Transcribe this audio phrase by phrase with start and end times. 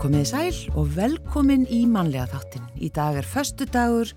[0.00, 2.68] Komiði sæl og velkomin í mannlega þáttin.
[2.80, 4.08] Í dag er förstu dagur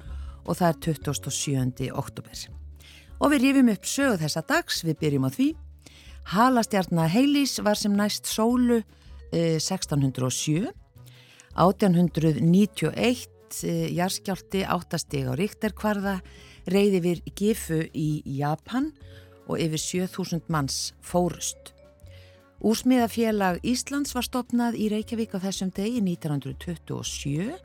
[0.48, 0.78] og það er
[1.12, 1.90] 27.
[1.92, 2.44] oktober.
[3.20, 5.50] Og við rifjum upp sögu þessa dags, við byrjum á því.
[6.32, 8.80] Halastjarnar Heilís var sem næst sólu
[9.36, 10.72] eh, 1607.
[11.60, 13.28] 1891
[13.68, 16.22] eh, jarskjálti áttastig á Ríkterkvarða
[16.64, 18.94] reyði við gifu í Japan
[19.52, 21.73] og yfir 7000 manns fórust.
[22.64, 27.60] Úsmiðafélag Íslands var stopnað í Reykjavík á þessum degi 1927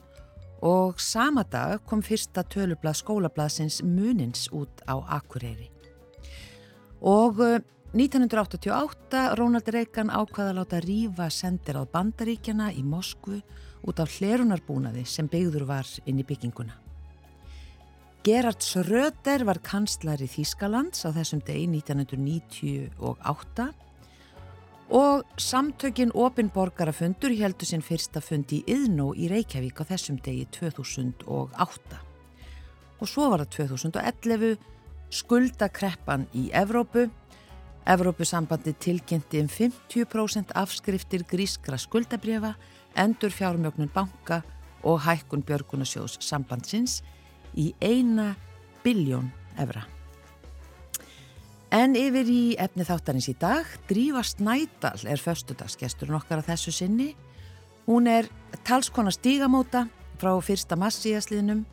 [0.67, 5.71] og sama dag kom fyrsta tölublað skólablaðsins Munins út á Akureyri.
[6.99, 7.39] Og
[7.95, 13.39] 1988 eh, Rónald Reykján ákvaða að láta rífa sendir á bandaríkjana í Moskvu
[13.87, 16.75] út af hlerunarbúnaði sem byggður var inn í bygginguna.
[18.27, 23.87] Gerard Schröder var kanslari Þýskalands á þessum degi 1998
[24.89, 31.99] Og samtökin Opinborgarafundur heldur sinn fyrsta fund í Yðnó í Reykjavík á þessum degi 2008.
[32.99, 34.57] Og svo var það 2011
[35.13, 37.05] skuldakreppan í Evrópu.
[37.89, 42.55] Evrópusambandi tilkynnti um 50% afskriftir grískra skuldabrjefa,
[42.97, 44.43] endur fjármjögnun banka
[44.85, 47.03] og hækkun björgunasjós sambandsins
[47.57, 48.35] í eina
[48.85, 49.85] biljón evra.
[51.69, 57.09] En yfir í efni þáttarins í dag, Drífa Snædal er förstudagsgesturinn okkar að þessu sinni.
[57.85, 58.31] Hún er
[58.65, 59.83] talskona stígamóta
[60.17, 61.67] frá fyrsta massíasliðnum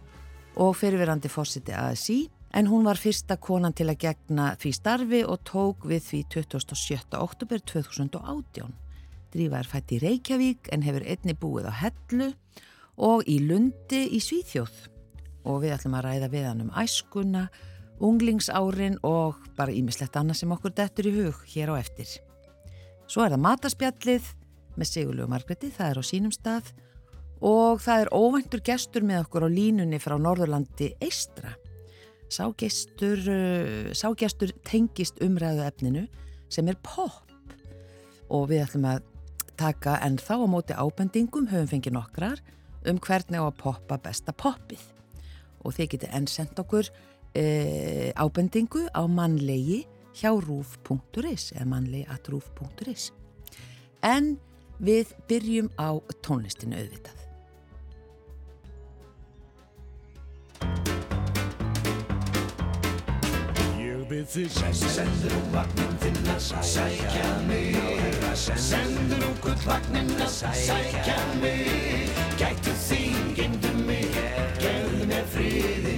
[0.60, 5.46] og fyrirverandi fórsiti ASI en hún var fyrsta konan til að gegna því starfi og
[5.48, 7.16] tók við því 27.
[7.20, 8.74] oktober 2018.
[9.32, 12.34] Drífa er fætt í Reykjavík en hefur einni búið á Hellu
[13.00, 14.76] og í Lundi í Svíþjóð
[15.48, 17.46] og við ætlum að ræða við hann um æskuna
[18.04, 22.10] unglingsárin og bara ímislegt annað sem okkur dettur í hug hér á eftir.
[23.08, 24.32] Svo er það mataspjallið
[24.76, 26.72] með Sigurlegu Margreti, það er á sínum stað
[27.46, 31.54] og það er óvæntur gestur með okkur á línunni frá Norðurlandi Eistra.
[32.32, 36.08] Ságestur, uh, ságestur tengist umræðu efninu
[36.50, 37.22] sem er pop
[38.34, 39.06] og við ætlum að
[39.56, 42.42] taka en þá á móti ábendingum höfum fengið nokkrar
[42.90, 44.82] um hvernig á að poppa besta poppið
[45.66, 46.90] og þið getið enn sendt okkur
[47.36, 49.84] e, ábendingu á mannlegi
[50.16, 53.12] hjá rúf.is eða mannlegi at rúf.is
[54.06, 54.36] en
[54.80, 57.26] við byrjum á tónlistinu auðvitað.
[64.06, 67.74] Byrð þig Sendur úr vagnin þinn að sækja mig.
[68.38, 72.14] Sendur úr gullvagnin að sækja mig.
[72.38, 74.24] Gætu þín, gemdu mig.
[74.62, 75.96] Gefðu mér friði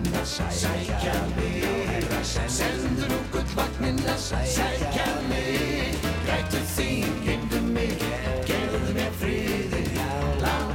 [0.00, 1.64] vagnin þinn að sækja mig
[2.50, 5.96] Sendur úr gullvagnin að sækja mig
[6.26, 7.98] Gætu þín, gemdu mig
[8.46, 9.82] Gefðu mér friði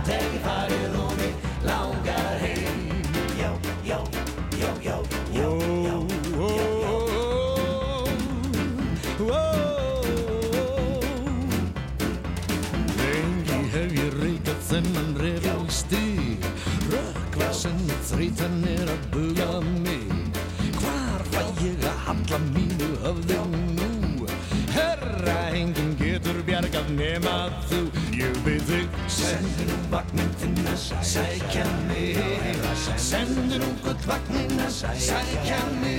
[0.06, 1.34] hef ég farið og mig
[1.66, 2.80] langar heim
[3.40, 3.52] Já,
[3.86, 4.00] já,
[4.60, 4.96] já, já,
[5.34, 5.50] já,
[5.86, 5.98] já,
[13.02, 15.05] Lengi hef ég reykað þennan
[18.26, 20.14] þreytan er að buga mig.
[20.80, 24.26] Hvar fæ ég að halla mínu höfði nú?
[24.74, 27.36] Herra, enginn getur bjargað nema
[27.70, 27.84] þú.
[28.18, 28.98] Ég byrð þig.
[29.20, 32.18] Sendur úr vagnin þinn að sækja mig.
[32.98, 35.95] Sendur úr gullvagnin að sækja mig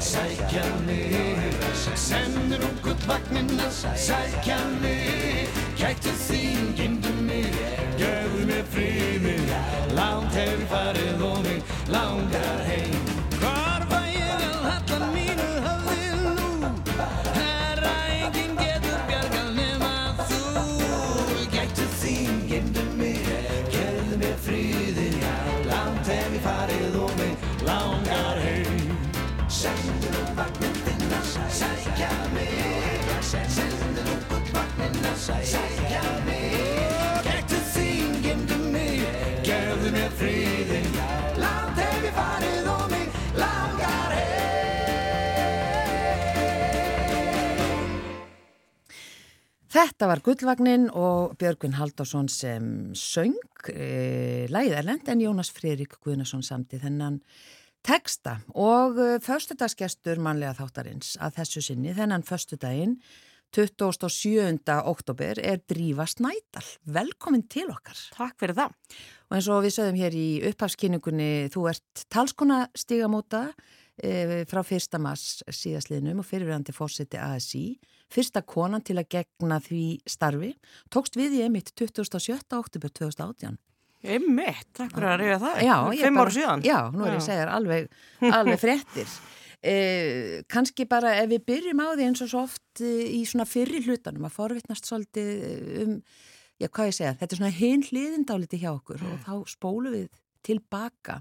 [0.00, 1.12] sækja mig
[1.96, 4.95] Sendur úr gullvagnin að sækja mig
[49.86, 52.64] Þetta var Gullvagnin og Björgvin Haldásson sem
[52.98, 53.36] söng
[53.70, 57.20] e, lægið Erlend en Jónas Fririk Guðnason samti þennan
[57.86, 62.96] teksta og e, förstudagsgestur manlega þáttarins að þessu sinni þennan förstudaginn
[63.54, 64.58] 27.
[64.74, 66.66] oktober er Drífa Snædal.
[66.82, 68.00] Velkomin til okkar.
[68.16, 68.74] Takk fyrir það.
[69.30, 73.46] Og eins og við sögum hér í upphafskynningunni, þú ert talskona stigamóta
[74.02, 77.68] e, frá fyrsta mass síðasliðnum og fyrirverandi fórseti ASI
[78.12, 80.52] fyrsta konan til að gegna því starfi,
[80.92, 82.36] tókst við í emitt 27.
[82.58, 83.56] oktober 2018.
[84.06, 85.62] Emitt, takk fyrir að reyja það.
[85.66, 86.62] Já, Fimm ára síðan.
[86.66, 87.90] Já, nú er ég að segja alveg,
[88.30, 89.16] alveg fréttir.
[89.66, 93.46] Eh, kannski bara ef við byrjum á því eins og svo oft eh, í svona
[93.48, 95.30] fyrri hlutanum að forvittnast svolítið
[95.82, 95.94] um,
[96.60, 100.20] já hvað ég segja, þetta er svona hinn hliðindáliti hjá okkur og þá spólu við
[100.46, 101.18] tilbaka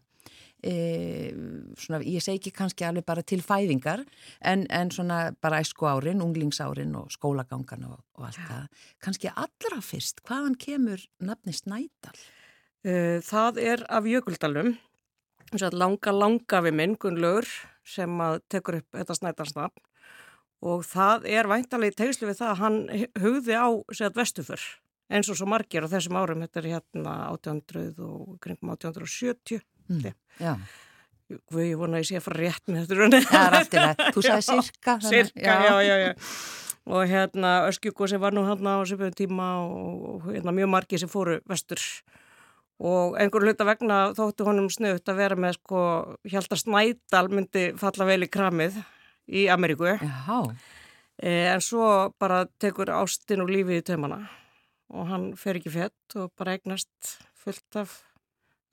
[0.65, 1.33] e,
[1.79, 4.03] svona, ég segi ekki kannski alveg bara til fæðingar
[4.41, 8.65] en, en svona bara æsku árin, unglingsárin og skólagangan og, og allt það.
[9.06, 12.17] Kannski allra fyrst, hvaðan kemur nafni Snædal?
[13.25, 14.75] Það er af Jökuldalum
[15.53, 17.47] langa langa við minn Gunnlaugur
[17.85, 19.83] sem tekur upp þetta snædarsnafn
[20.65, 22.77] og það er væntalega í tegslu við það að hann
[23.21, 24.65] hugði á segjað vestuför
[25.09, 30.14] eins og svo margir á þessum árum, þetta er hérna 1800 og kringum 1870 Mm,
[30.42, 30.54] já.
[31.50, 33.22] Guð, ég vona að ég sé að fara rétt með þetta.
[33.32, 34.96] Það er aftilega, þú sagði sirka.
[35.02, 36.12] Sirka, já, já, já.
[36.86, 41.10] Og hérna Öskjúko sem var nú hérna á sérfjöðum tíma og hérna mjög margi sem
[41.10, 41.82] fóru vestur
[42.78, 45.82] og einhver hluta vegna þóttu honum snuðt að vera með sko
[46.30, 48.78] Hjaltar Snædal myndi falla vel í kramið
[49.26, 49.96] í Ameríku.
[49.96, 50.40] Já.
[51.18, 54.26] E, en svo bara tekur Ástin og lífið í tömana
[54.94, 57.96] og hann fer ekki fett og bara eignast fullt af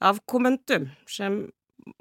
[0.09, 1.43] afkomendum sem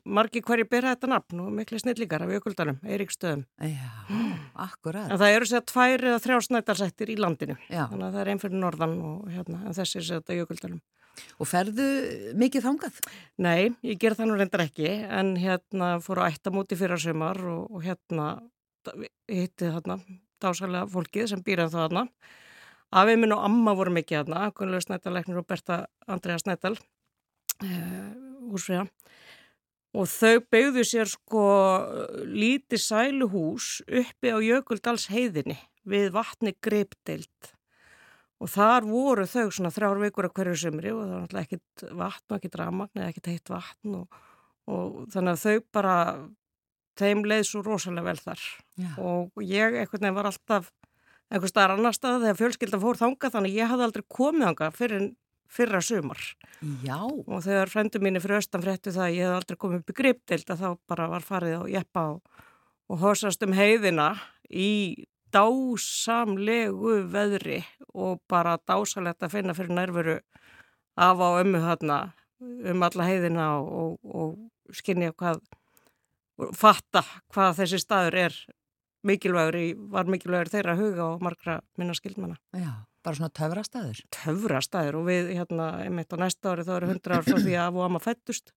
[0.06, 3.44] margi hverju byrja þetta nafn og miklu snillíkar af jökuldalum, Eiríkstöðum.
[3.58, 3.90] Já,
[4.68, 5.10] akkurat.
[5.10, 7.86] En það eru sér tvær eða þrjá snædalsættir í landinu, Já.
[7.90, 10.82] þannig að það er einn fyrir norðan og hérna, en þessi er sér þetta jökuldalum.
[11.42, 11.86] Og ferðu
[12.40, 13.00] mikið þangað?
[13.44, 17.42] Nei, ég ger það nú reyndar ekki, en hérna fór á ættamóti fyrir að sömar
[17.52, 18.28] og, og hérna
[19.28, 19.98] hitti þarna
[20.42, 22.06] dásalega fólkið sem býraði það þarna.
[23.02, 25.78] Afið minn og amma voru mikið þarna, Gunnlaug Snædal-Leknir og Berta
[26.10, 27.01] Andrea Snædal, uh,
[27.62, 28.86] húsfriða
[29.92, 31.46] og þau beigðu sér sko
[32.24, 37.52] lítið sæluhús uppi á Jökuldals heiðinni við vatni greipdeild
[38.42, 41.84] og þar voru þau svona þrjár vikur að hverju sömri og það var náttúrulega ekkit
[42.02, 44.20] vatn og ekkit ramagn eða ekkit heitt vatn og,
[44.70, 45.96] og þannig að þau bara
[46.98, 48.46] þeim leið svo rosalega vel þar.
[48.76, 48.90] Já.
[49.00, 50.72] og ég einhvern veginn var alltaf
[51.32, 54.70] einhver staðar annar stað þegar fjölskyldan fór þanga þannig að ég hafði aldrei komið þanga
[54.76, 55.06] fyrir
[55.52, 56.20] fyrra sumar
[56.84, 56.98] Já.
[57.04, 59.98] og þegar frendur mínu fyrir austan fréttu það að ég hef aldrei komið upp í
[60.00, 62.44] gripdeild að þá bara var farið á jeppa og,
[62.88, 64.08] og hosast um heiðina
[64.48, 64.72] í
[65.32, 67.62] dásamlegu veðri
[67.92, 70.18] og bara dásalegt að finna fyrir nærveru
[71.00, 71.98] af á ömmu þarna
[72.42, 75.40] um alla heiðina og, og, og skinja hvað
[76.56, 78.38] fatta hvað þessi staður er
[79.06, 82.38] mikilvægur í, var mikilvægur þeirra huga og margra minna skildmanna.
[82.54, 84.02] Já, bara svona töfrastæður.
[84.14, 87.68] Töfrastæður og við hérna, einmitt á næsta ári þá eru hundra ár frá því að
[87.68, 88.52] afu amma fættust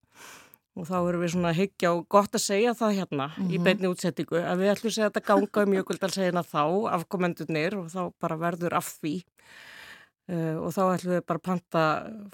[0.76, 3.54] og þá erum við svona higgja og gott að segja það hérna mm -hmm.
[3.54, 6.64] í beinni útsettingu að við ætlum að segja þetta ganga um jökuldalsegina þá
[6.98, 9.14] afkomendunir og þá bara verður af því
[10.32, 11.82] uh, og þá ætlum við bara panta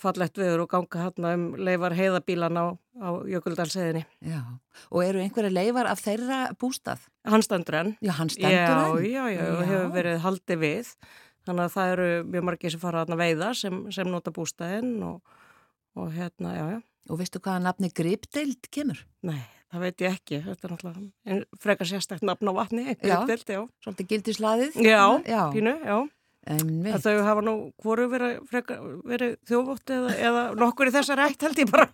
[0.03, 2.67] fallegt viður og ganga hérna um leifar heiðabílan á,
[2.99, 4.05] á jökuldalseginni.
[4.21, 4.43] Já,
[4.91, 7.05] og eru einhverja leifar af þeirra bústað?
[7.25, 7.97] Hann stendur enn.
[8.03, 9.07] Já, hann stendur já?
[9.07, 10.97] Já, já, já, hefur verið haldið við.
[11.47, 15.35] Þannig að það eru mjög margir sem fara að veiða sem, sem nota bústæðin og,
[15.99, 16.81] og hérna, já, já.
[17.11, 19.01] Og veistu hvaða nafni gripdeild kemur?
[19.27, 19.41] Nei,
[19.73, 20.41] það veit ég ekki.
[20.45, 23.63] Þetta er náttúrulega frekar sérstakt nafn á vatni, gripdeild, já.
[23.83, 24.79] Svolítið gildislaðið?
[24.87, 25.43] Já, já.
[25.55, 25.97] pínu, já.
[26.51, 31.71] En þau hafa nú, hvoru verið, þjófótt eða, eða nokkur í þessar ætt held ég
[31.71, 31.87] bara.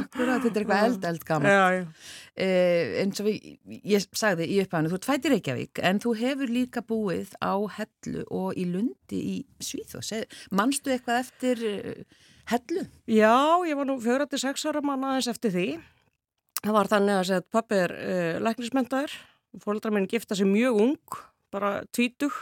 [0.00, 1.52] Akkurat, þetta er eitthvað eld, eld gaman.
[1.52, 1.82] Já, já.
[2.40, 3.50] Eh, eins og við,
[3.92, 8.56] ég sagði í upphæðinu, þú tvætir Reykjavík, en þú hefur líka búið á Hellu og
[8.56, 10.24] í Lundi í Svíþjóð.
[10.56, 11.64] Manstu eitthvað eftir
[12.50, 12.86] Hellu?
[13.06, 15.66] Já, ég var nú 46 ára mann aðeins eftir því.
[16.60, 19.12] Það var þannig að segja að pappi er uh, læknismentaður,
[19.62, 21.20] fólkdra minn gifta sér mjög ung,
[21.54, 22.34] bara tvítug,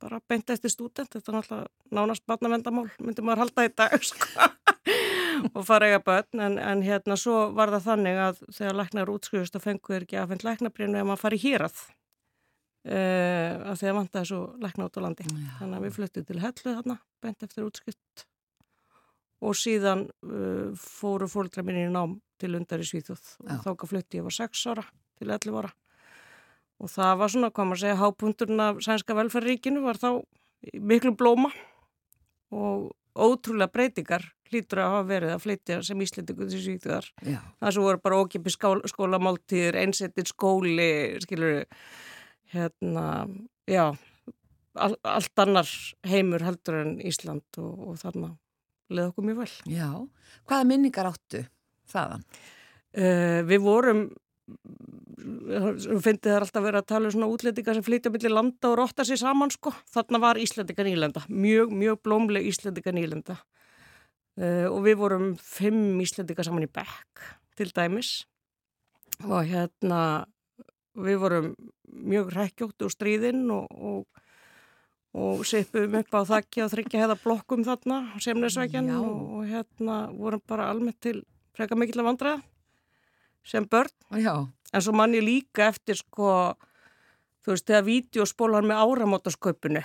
[0.00, 4.48] bara beint eftir stúdent, þetta er náttúrulega nánast barnavendamál, myndi maður halda í dag, sko,
[5.52, 9.58] og fara eiga börn, en, en hérna svo var það þannig að þegar læknar útskriðust
[9.58, 11.82] og fenguður ekki að finna læknabrinu ef maður fari hýrað,
[12.88, 15.28] uh, að því að vanta þessu lækna át á landi.
[15.28, 15.50] Já.
[15.60, 18.24] Þannig að við fluttum til hellu þarna, beint eftir útskrift.
[19.38, 23.36] Og síðan uh, fóru fólkdra minni í nám til undar í Svíþjóð.
[23.44, 24.86] Og þá flutti ég var 6 ára
[25.18, 25.70] til 11 ára
[26.78, 30.10] og það var svona, hvað maður segja, hápunturinn af sænska velferðríkinu var þá
[30.78, 31.50] miklu blóma
[32.54, 37.08] og ótrúlega breytingar hlýtur að hafa verið að flytja sem Íslandingu til Svíþjóðar.
[37.60, 40.90] Það sem voru bara ókipi skólamáltíðir, einsettir skóli,
[41.24, 41.66] skilur,
[42.54, 43.06] hérna,
[43.68, 43.84] já,
[44.78, 45.72] all, allt annar
[46.08, 48.32] heimur heldur en Ísland og, og þarna
[48.88, 49.50] leði okkur mjög vel.
[49.74, 49.90] Já,
[50.48, 51.44] hvaða minningar áttu
[51.92, 52.24] þaðan?
[52.96, 54.06] Uh, við vorum
[56.02, 59.04] finnst það alltaf verið að tala um svona útlendingar sem flytja millir landa og rotta
[59.06, 59.72] sér saman sko.
[59.92, 63.38] Þarna var Íslandika nýlenda, mjög, mjög blómleg Íslandika nýlenda.
[64.38, 67.24] Uh, og við vorum fimm Íslandika saman í Bekk
[67.58, 68.22] til dæmis.
[69.26, 70.00] Og hérna
[70.98, 71.48] við vorum
[71.88, 74.22] mjög rækjótt úr stríðinn og, og,
[75.18, 80.42] og seipum upp á þakki og þryggja heða blokkum þarna semnesvækjan og, og hérna vorum
[80.46, 81.22] bara almennt til
[81.56, 82.57] freka mikill að vandraða
[83.44, 83.92] sem börn.
[84.20, 84.48] Já.
[84.72, 86.54] En svo mann ég líka eftir sko,
[87.44, 89.82] þú veist, þegar vídeospólan með áramótasköpunu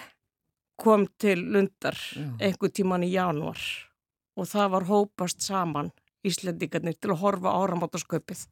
[0.83, 2.27] kom til Lundar Já.
[2.41, 3.59] einhver tíman í januar
[4.35, 5.91] og það var hópast saman
[6.23, 8.45] Íslendingarnir til að horfa áramótasköpið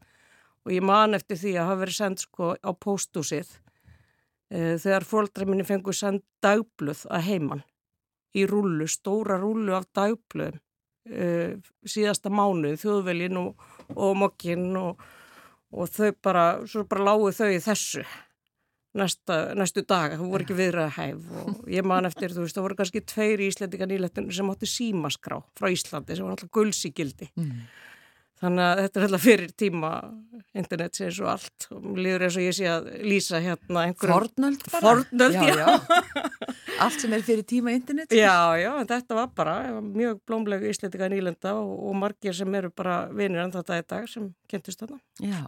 [0.65, 3.49] og ég man eftir því að hafa verið sendt sko á póstúsið
[4.51, 7.63] e, þegar fólkdra minni fengur sendt dagbluð að heiman
[8.37, 10.61] í rúlu, stóra rúlu af dagbluðum
[11.09, 11.29] e,
[11.87, 15.01] síðasta mánuð, þjóðvelin og, og mokkin og,
[15.71, 18.05] og þau bara, svo bara lágu þau í þessu
[18.97, 22.67] næsta, næstu dag, það voru ekki viðræða hæf og ég man eftir, þú veist, það
[22.67, 27.55] voru kannski tveir íslendingar nýlettin sem átti símaskrá frá Íslandi sem var alltaf gulsíkildi mm.
[28.41, 29.89] Þannig að þetta er alltaf fyrir tíma
[30.57, 34.15] internet sér svo allt og mér líður eins og ég sé að lýsa hérna einhverjum...
[34.15, 34.81] Fornöld bara?
[34.87, 35.43] Fornöld, já.
[35.61, 36.55] já.
[36.85, 38.13] Allt sem er fyrir tíma internet?
[38.15, 42.71] Já, já, en þetta var bara mjög blómlegu íslitika nýlenda og, og margir sem eru
[42.75, 45.01] bara vinir en þetta í dag sem kentist þarna.
[45.23, 45.43] Já,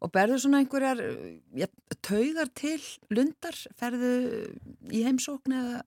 [0.00, 1.02] og berðu svona einhverjar
[1.56, 1.68] ja,
[2.04, 2.78] taugar til
[3.12, 3.58] lundar?
[3.78, 4.14] Ferðu
[4.92, 5.84] í heimsókn eða...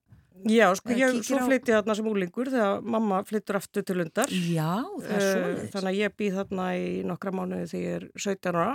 [0.48, 4.30] Já, sko ég svo flytti þarna sem úlingur þegar mamma flyttur aftur til Lundar.
[4.30, 5.72] Já, það er svo leiðis.
[5.74, 8.70] Þannig að ég býð þarna í nokkra mánuði þegar ég er 17 ára,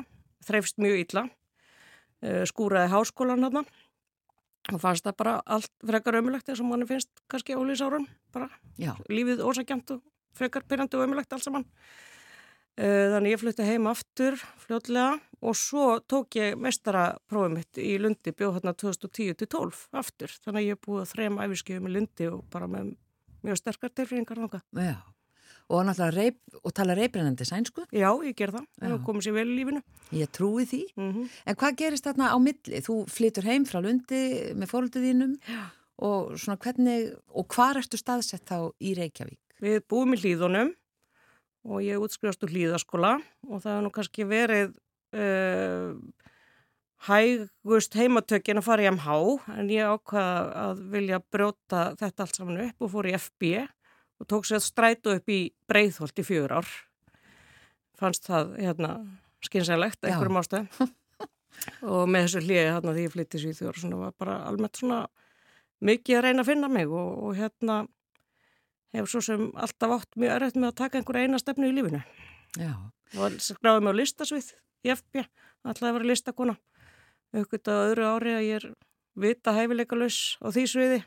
[0.45, 1.23] þreifst mjög illa,
[2.51, 3.65] skúraði háskólan þarna
[4.73, 8.49] og fannst það bara allt frekar ömulegt eins og manni finnst kannski ólísárum, bara
[8.81, 8.95] Já.
[9.09, 10.03] lífið ósækjant og
[10.35, 11.65] frekar pyrrandu og ömulegt alls saman.
[12.75, 18.33] Eh, þannig ég flutti heim aftur fljóðlega og svo tók ég mestaraprófið mitt í Lundi
[18.35, 20.33] bjóð hérna 2010-12 aftur.
[20.43, 22.95] Þannig ég er búið þrejum æfiskeiðum í Lundi og bara með
[23.45, 24.61] mjög sterkar tilfringar þánga.
[24.75, 24.97] Já,
[25.69, 27.85] og náttúrulega reip, og tala reybrennandi sænsku?
[27.89, 28.67] Já, ég ger það.
[28.81, 29.81] Það komið sér vel í lífinu.
[30.13, 30.81] Ég trúi því.
[30.95, 31.29] Mm -hmm.
[31.45, 32.81] En hvað gerist þarna á milli?
[32.85, 35.37] Þú flytur heim frá Lundi með fórölduðínum
[35.97, 39.39] og svona hvernig, og hvað ertu staðsett þá í Reykjavík?
[39.61, 40.73] Við búum í hlýðunum
[41.65, 44.75] og ég útskrifast úr hlýðaskóla og það hefur nú kannski verið
[45.15, 45.95] uh,
[47.05, 49.15] hægust heimatökin að fara í MH
[49.59, 53.51] en ég ákvaða að vilja brjóta þetta allt saman upp og fór í FB
[54.19, 56.69] og tók sér strætu upp í Breitholt í fjögur ár
[57.99, 58.93] fannst það hérna
[59.45, 60.93] skynsælegt einhverjum ástæðum
[61.95, 64.39] og með þessu hlýði hérna því ég flytti sér í þjóður og svona var bara
[64.49, 65.03] almennt svona
[65.85, 67.83] mikið að reyna að finna mig og, og hérna
[68.95, 72.01] hefur svo sem alltaf átt mjög erfitt með að taka einhverja eina stefnu í lífinu.
[72.59, 72.71] Já.
[73.19, 74.51] Og skráði mig á listasvið
[74.85, 75.25] í FB,
[75.65, 76.55] alltaf að vera listakona.
[77.35, 78.67] Aukvitað öðru ári að ég er
[79.19, 81.01] vita hæfileika laus á því sviði.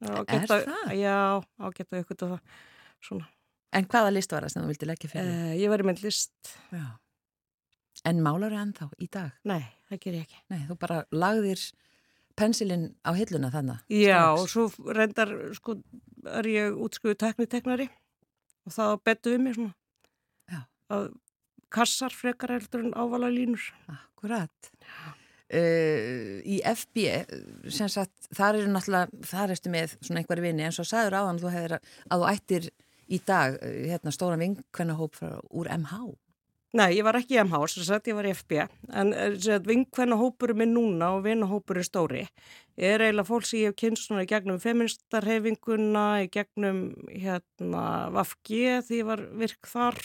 [0.00, 0.94] Er það?
[0.96, 1.18] Já,
[1.60, 2.56] ágætt að aukvitað það.
[3.04, 3.28] Svona.
[3.76, 5.30] En hvaða list var það sem þú vildi leggja fyrir?
[5.30, 6.54] Eh, ég var í mynd list.
[6.72, 6.86] Já.
[8.08, 9.36] En málar það ennþá í dag?
[9.50, 10.40] Nei, það ger ég ekki.
[10.50, 11.64] Nei, þú bara lagðir
[12.40, 13.82] pensilinn á hilluna þannig?
[13.92, 15.76] Já, og svo reyndar, sko,
[16.40, 17.88] er ég útskrifuð tekniteknari
[18.66, 19.74] og það betu við mér svona
[20.50, 20.60] Já.
[20.96, 21.08] að
[21.72, 24.70] kassar frekar eldur en ávala línur Akkurat
[25.54, 27.06] uh, Í FB
[27.70, 31.54] sagt, þar eru náttúrulega þar erstu með svona einhverju vinni en svo sagður áðan þú
[31.56, 32.72] hefur að þú ættir
[33.10, 35.18] í dag hérna stóra vinkvennahóp
[35.50, 36.12] úr MH
[36.70, 38.60] Nei, ég var ekki í MH, sem sagt ég var í FB
[38.94, 42.20] en eh, vinkvennahópurum er núna og vinnahópur er stóri.
[42.78, 47.82] Er eiginlega fólk sem ég hef kynst svona í gegnum feministarhefinguna, í gegnum hérna
[48.14, 49.98] Vafgi því ég var virk þar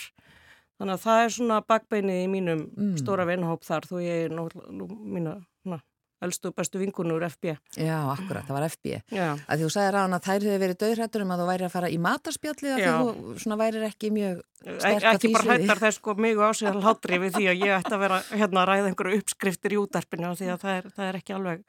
[0.79, 2.95] þannig að það er svona bakbeinið í mínum mm.
[3.01, 5.79] stóra vinnahóp þar þó ég er na,
[6.23, 7.55] elstu bestu vingunur FB.
[7.81, 8.91] Já, akkurat, það var FB.
[9.11, 11.97] Þú sagði ráðan að þær hefur verið döðrættur um að þú væri að fara í
[12.01, 15.95] matarspjalli að því þú svona værir ekki mjög sterk að því Ekki bara hættar það
[15.97, 19.23] sko mjög ásíðan hátri við því að ég ætti að vera hérna að ræða einhverju
[19.23, 21.65] uppskriftir í útarpinu því að það er, það er ekki alveg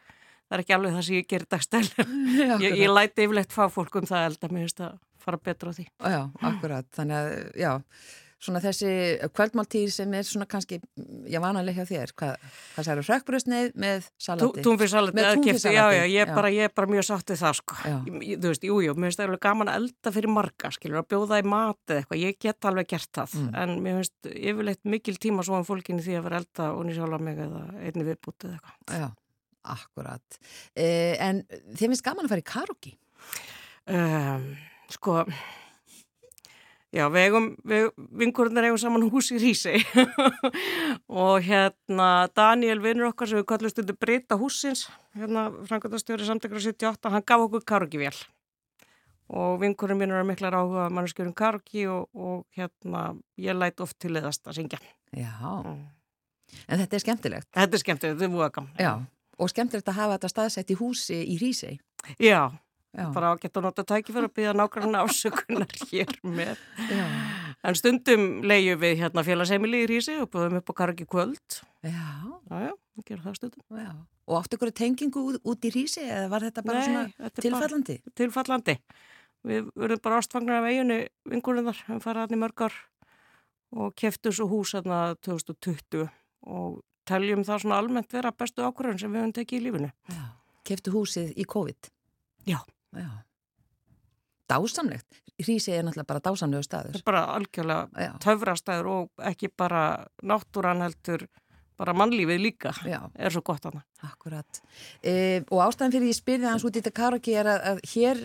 [0.46, 1.86] það er ekki alveg það sem ég gerir dagstæl.
[2.62, 5.76] Ég, ég læti yfirlegt fá fólk um það elda mér finnst að fara betra á
[5.76, 5.88] því.
[6.06, 7.72] Já, akkurat, þannig að já
[8.46, 8.90] svona þessi
[9.36, 10.78] kvöldmáltíð sem er svona kannski,
[11.28, 14.64] já vanalega hjá þér, hvað, hvað særu, rökkbröðsneið með salati?
[14.66, 17.78] Túnfisksalati, Með túnfisksalati, já, já, ég bara, ég er bara mjög sáttið það, sko.
[17.84, 20.70] Ég- ég- Þú veist, jú, jú, mér finnst það alveg gaman að elda fyrir marga,
[20.78, 23.54] skilur, að bjóða í mat eða eitthvað, ég get alveg gert það, Mm.
[23.62, 27.20] en mér finnst yfirleitt mikil tíma svo um fólkinni því að vera elda og sjálfa
[27.20, 29.00] mig eða einni viðbútið eitthvað.
[29.00, 29.08] Já,
[29.66, 30.38] akkurat.
[30.76, 31.42] Eh, en
[31.74, 32.92] þið finnst gaman að fara í karaoke?
[33.88, 34.56] Um,
[34.90, 35.24] sko,
[36.96, 37.88] já, við eigum, við,
[38.22, 39.82] vinkurinn eigum saman hús í Rísei
[41.22, 44.86] og hérna Daniel vinnur okkar sem við kallum stundu breyta húsins,
[45.16, 48.16] hérna framkvæmdastjóri samtökur 78, hann gaf okkur karaokevél
[49.36, 53.08] og vinkurinn minn er miklar áhuga mannskjörum karaoke og, og hérna
[53.42, 54.80] ég læt oft til eðast að syngja.
[55.16, 55.32] Já,
[55.66, 55.82] Mm.
[56.68, 57.48] en þetta er skemmtilegt.
[57.50, 58.70] Þetta er skemmtilegt, þetta er múið gaman.
[58.78, 58.92] Já,
[59.38, 61.72] og skemmtilegt að hafa þetta staðsett í húsi í Rísei.
[62.22, 62.52] Já,
[62.96, 66.60] Já, bara að geta nota tækifæri að byggja nákvæmlega ásökunar hér með.
[66.88, 67.04] já,
[67.66, 71.58] En stundum leiðjum við hérna félagsheimili í Rísi og búðum upp á Kargi kvöld.
[71.84, 72.72] já,
[73.76, 73.90] Já.
[74.26, 77.96] Og áttu ykkur tengingu út, út í Rísei eða var þetta bara svona þetta tilfallandi?
[78.02, 78.76] Bara tilfallandi.
[79.46, 80.96] Við verðum bara ástfagnar af eiginu
[81.30, 82.78] vingurinnar, við fara hann í mörg ár
[83.76, 86.08] og keftum svo hús hérna 2020
[86.48, 89.90] og teljum það svona almennt vera bestu ákvörðun sem við höfum tekið í lífinu.
[90.66, 91.92] Keftu húsið í COVID?
[92.48, 92.58] Já.
[92.96, 93.10] Já.
[94.48, 95.06] Dásamlegt.
[95.42, 96.94] Rísei er náttúrulega bara dásamlegu Það staður.
[96.96, 99.80] er bara algjörlega töfrastæður og ekki bara
[100.22, 101.26] náttúran heldur,
[101.76, 103.00] bara mannlífið líka já.
[103.18, 103.82] er svo gott hana.
[104.06, 104.60] Akkurat.
[105.02, 108.22] E, og ástæðan fyrir ég spyrði hans út í þetta karaoke er að, að hér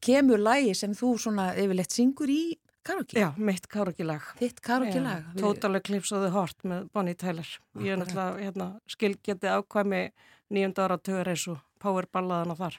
[0.00, 2.40] kemur lægi sem þú svona yfirleitt syngur í
[2.86, 3.18] karaoke.
[3.20, 4.32] Já, mitt karaoke-lag.
[4.38, 5.26] Þitt karaoke lag.
[5.34, 7.48] Já, Total Eclipse of the Heart með Bonnie Tyler.
[7.82, 8.06] Ég er Akkurat.
[8.06, 10.02] náttúrulega hérna, skilgetið ákvæmi
[10.54, 12.78] nýjönda ára tögur eins og power ballaðana þar.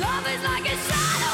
[0.00, 1.25] Love is like a shadow.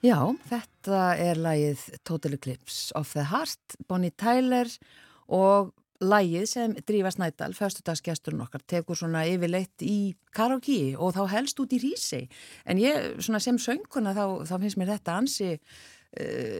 [0.00, 0.16] Já,
[0.48, 4.70] þetta er lagið Total Eclipse of the Heart, Bonnie Tyler
[5.28, 11.60] og lagið sem Drífa Snædal, föstudagsgesturinn okkar, tekur svona yfirleitt í karaoke og þá helst
[11.60, 12.22] út í Rísei.
[12.64, 15.50] En ég, svona sem sönguna, þá, þá finnst mér þetta ansi,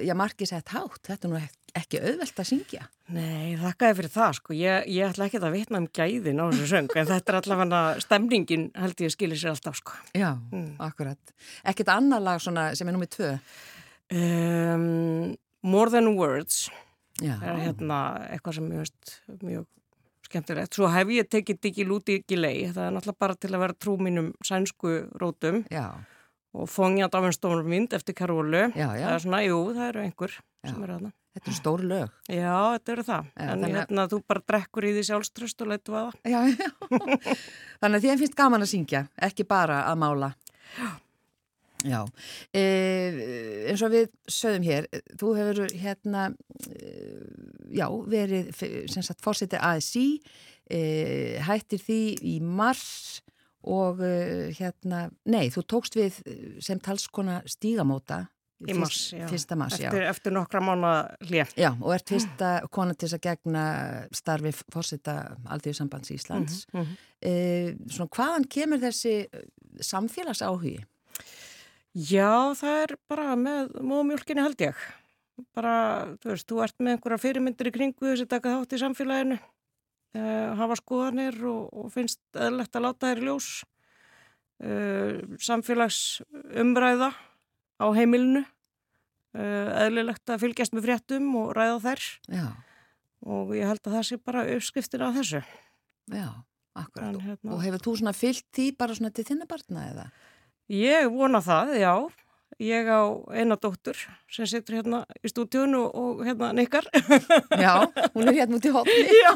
[0.07, 2.85] já, margis eitt hátt, þetta er nú ek- ekki auðvelt að syngja.
[3.11, 4.55] Nei, þakkaði fyrir það sko.
[4.55, 7.81] Ég, ég ætla ekki að vitna um gæðin á þessu söng en þetta er allavega
[8.05, 9.93] stemningin held ég skilir sér alltaf sko.
[10.15, 10.33] Já,
[10.79, 11.35] akkurat.
[11.65, 13.33] Ekkert annar lag svona sem er nummið tvö.
[14.11, 16.69] Um, More Than Words
[17.21, 17.99] Já, er hérna
[18.33, 18.89] eitthvað sem mjög,
[19.45, 19.67] mjög
[20.27, 20.73] skemmtilegt.
[20.75, 22.65] Svo hef ég tekið Diggi Lúti ekki lei.
[22.73, 25.85] Það er náttúrulega bara til að vera trú mínum sænsku rótum já,
[26.57, 28.67] og fóngjað af en stónur mynd eftir Karolu.
[28.75, 29.07] Já, já.
[29.07, 30.71] Það er svona, jú, það eru einhver Já.
[30.71, 31.13] sem eru þarna.
[31.37, 32.17] þetta er stór lög.
[32.27, 33.29] Já, þetta eru það.
[33.37, 36.33] En þannig hérna, þú bara drekkur í því sjálfströst og leitu að það.
[36.33, 36.71] Já, já.
[37.81, 40.33] Þannig að að finnst gaman að syngja, ekki bara að mála.
[41.87, 42.03] Já.
[42.53, 42.63] E,
[43.71, 46.27] eins og við sögum hér, þú hefur hérna,
[46.69, 46.93] e,
[47.79, 48.51] já, verið
[48.91, 50.07] sem sagt fórsetið ASI,
[50.69, 50.81] e,
[51.47, 52.03] hættir því
[52.35, 53.23] í mars
[53.69, 56.21] og e, hérna, nei, þú tókst við
[56.65, 58.27] sem talskona stígamóta.
[58.69, 59.07] Í mars.
[59.31, 59.79] Fyrsta mars.
[59.81, 60.89] Eftir, eftir nokkra mánu
[61.25, 61.55] hlið.
[61.57, 63.63] Já, og ert fyrsta kona til að gegna
[64.13, 65.15] starfi fórseta
[65.49, 66.67] Alþjóðsambands Íslands.
[66.75, 67.07] Mhm, mhm.
[67.21, 69.47] Eh, svona, hvaðan kemur þessi eh,
[69.85, 70.79] samfélagsáhugi?
[71.97, 74.85] Já, það er bara með móðmjölkinni held ég.
[75.57, 75.75] Bara,
[76.21, 79.39] þú veist, þú ert með einhverja fyrirmyndir í kringu þessi taka þátt í samfélaginu,
[80.17, 83.51] uh, hafa skoðanir og, og finnst eðlegt að láta þær ljós.
[84.61, 87.11] Uh, samfélagsumræða
[87.81, 92.47] á heimilinu, uh, eðlilegt að fylgjast með fréttum og ræða þær Já,
[93.25, 95.41] og ég held að það sé bara uppskriftin af þessu.
[96.13, 96.29] já,
[96.77, 97.09] akkurat.
[97.09, 100.07] En, hérna, Og hefur þú svona fyllt því bara svona til þinna barna eða?
[100.71, 101.95] Ég vona það, já.
[102.61, 103.97] Ég á eina dóttur
[104.29, 106.85] sem situr hérna í stúdíun og, og hérna nikkar.
[107.65, 109.07] Já, hún er hérna út í hotni.
[109.25, 109.33] já.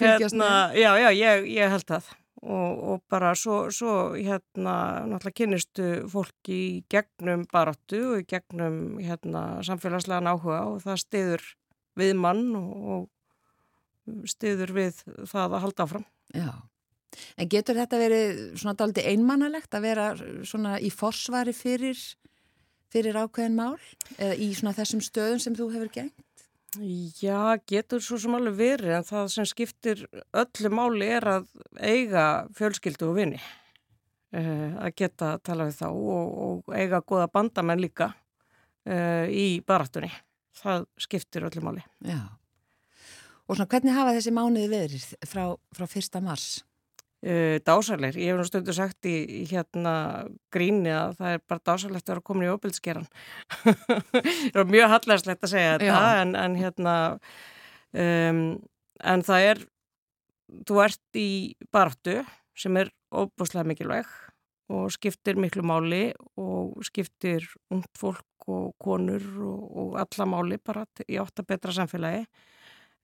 [0.00, 2.08] hérna, já, já, ég, ég held það.
[2.38, 8.96] Og, og bara svo, svo hérna, náttúrulega kynnistu fólki í gegnum baráttu og í gegnum
[9.02, 11.46] hérna, samfélagslegan áhuga og það stiður
[11.98, 13.08] við mann og,
[14.08, 16.08] og stiður við það að halda áfram.
[16.32, 16.52] Já.
[17.40, 20.08] En getur þetta verið svona daldi einmannalegt að vera
[20.46, 21.98] svona í forsvari fyrir,
[22.92, 23.76] fyrir ákveðin mál?
[24.18, 26.24] Eða í svona þessum stöðum sem þú hefur gengt?
[26.76, 30.02] Já, getur svo sem alveg verið en það sem skiptir
[30.36, 31.46] öllu máli er að
[31.80, 32.24] eiga
[32.58, 37.80] fjölskyldu og vini uh, að geta að tala við þá og, og eiga goða bandamenn
[37.80, 40.12] líka uh, í barattunni.
[40.60, 41.86] Það skiptir öllu máli.
[42.04, 42.20] Já.
[43.48, 46.58] Og svona hvernig hafa þessi mánuði verið frá, frá fyrsta mars?
[47.18, 48.14] Uh, dásalegir.
[48.22, 49.92] Ég hef nú stundu sagt í, í hérna
[50.54, 53.08] gríni að það er bara dásalegt að vera komin í óbildskeran.
[54.52, 56.94] það er mjög hallarslegt að segja þetta en, en hérna
[57.90, 58.38] um,
[59.02, 59.64] en það er
[60.68, 61.30] þú ert í
[61.74, 62.20] baráttu
[62.58, 64.14] sem er óbúslega mikilvæg
[64.70, 70.86] og skiptir miklu máli og skiptir ungt fólk og konur og, og alla máli bara
[71.08, 72.28] í átt að betra samfélagi.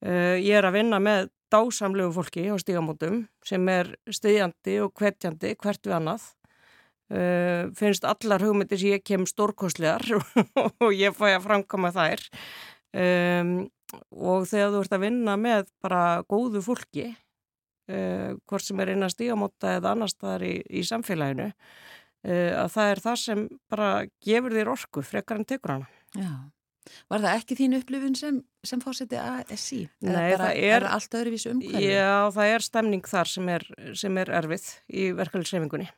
[0.03, 5.55] Uh, ég er að vinna með dásamlegu fólki á stígamótum sem er stiðjandi og hvetjandi
[5.61, 6.27] hvert við annað.
[7.13, 10.07] Uh, finnst allar hugmyndir sem ég kem stórkostlegar
[10.83, 12.25] og ég fæ að framkama þær.
[12.95, 13.53] Um,
[14.11, 17.11] og þegar þú ert að vinna með bara góðu fólki,
[17.93, 22.91] uh, hvort sem er innan stígamóta eða annar staðar í, í samfélaginu, uh, að það
[22.91, 23.91] er það sem bara
[24.25, 25.91] gefur þér orku frekar en tekur hana.
[26.17, 26.33] Já.
[27.09, 29.83] Var það ekki þín upplifun sem, sem fórseti ASI?
[30.05, 31.85] Nei, bara, það er- allt öðruvísu umhverfi?
[31.88, 33.64] Já, það er stemning þar sem er,
[33.97, 35.88] sem er erfið í verkefliðsreifingunni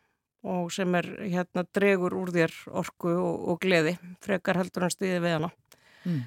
[0.47, 5.21] og sem er hérna dregur úr þér orku og, og gleði frekar heldur en stiði
[5.25, 5.53] við hana
[6.07, 6.21] Mm.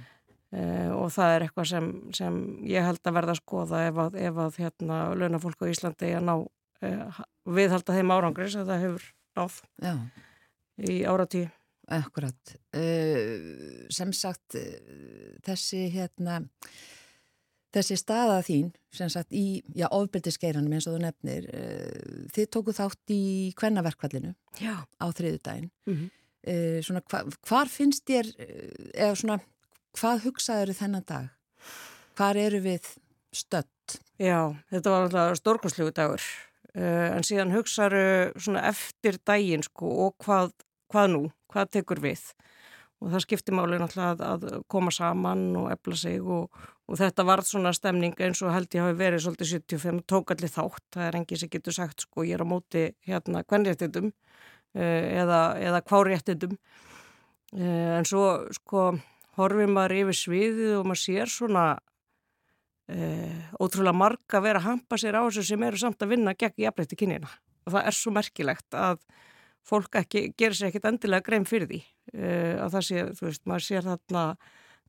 [0.52, 1.86] uh, og það er eitthvað sem,
[2.18, 6.10] sem ég held að verða að skoða ef að, ef að hérna launafólk á Íslandi
[6.18, 9.06] að ná uh, viðhalda þeim árangri sem það hefur
[9.40, 9.94] náð Já,
[10.84, 11.48] í áratíu.
[11.96, 12.56] Akkurat.
[12.76, 16.42] Uh, sem sagt, uh, þessi hérna,
[17.70, 23.14] Þessi staða þín, sem sagt í, ofbyrdiskeiranum eins og þú nefnir, uh, þið tóku þátt
[23.14, 23.22] í
[23.60, 24.74] kvennaverkvallinu Já.
[24.98, 25.70] á þriðudaginn.
[25.86, 26.08] Mhm.
[26.50, 28.32] Uh, svona, hva, hvar finnst þér,
[28.96, 29.38] eða svona,
[30.00, 31.30] hvað hugsaður þennan dag?
[32.18, 32.90] Hvar eru við
[33.36, 34.00] stödd?
[34.18, 36.24] Já, þetta var alltaf stórkostlegu dagur
[36.76, 38.04] uh, en síðan hugsaðu
[38.40, 40.52] svona eftir daginn sko og hvað,
[40.92, 41.22] hvað nú,
[41.52, 42.24] hvað tekur við?
[43.00, 46.58] Og það skiptir máli náttúrulega að, að koma saman og efla sig og,
[46.90, 50.52] og þetta var svona stemning eins og held ég hafi verið svolítið 75, tók allir
[50.52, 55.06] þátt, það er engið sem getur sagt sko ég er á móti hérna kvennréttindum uh,
[55.24, 56.58] eða, eða kváréttindum.
[57.56, 58.26] Uh, en svo
[58.58, 58.90] sko
[59.40, 61.66] horfið maður yfir sviðið og maður sér svona
[62.92, 66.66] uh, ótrúlega marga vera að hampa sér á þessu sem eru samt að vinna gegn
[66.66, 67.32] jafnleiti kynina
[67.66, 69.02] og það er svo merkilegt að
[69.68, 71.80] fólk ekki, gerir sér ekkit endilega grein fyrir því
[72.16, 74.26] uh, að það sé, þú veist, maður sér þarna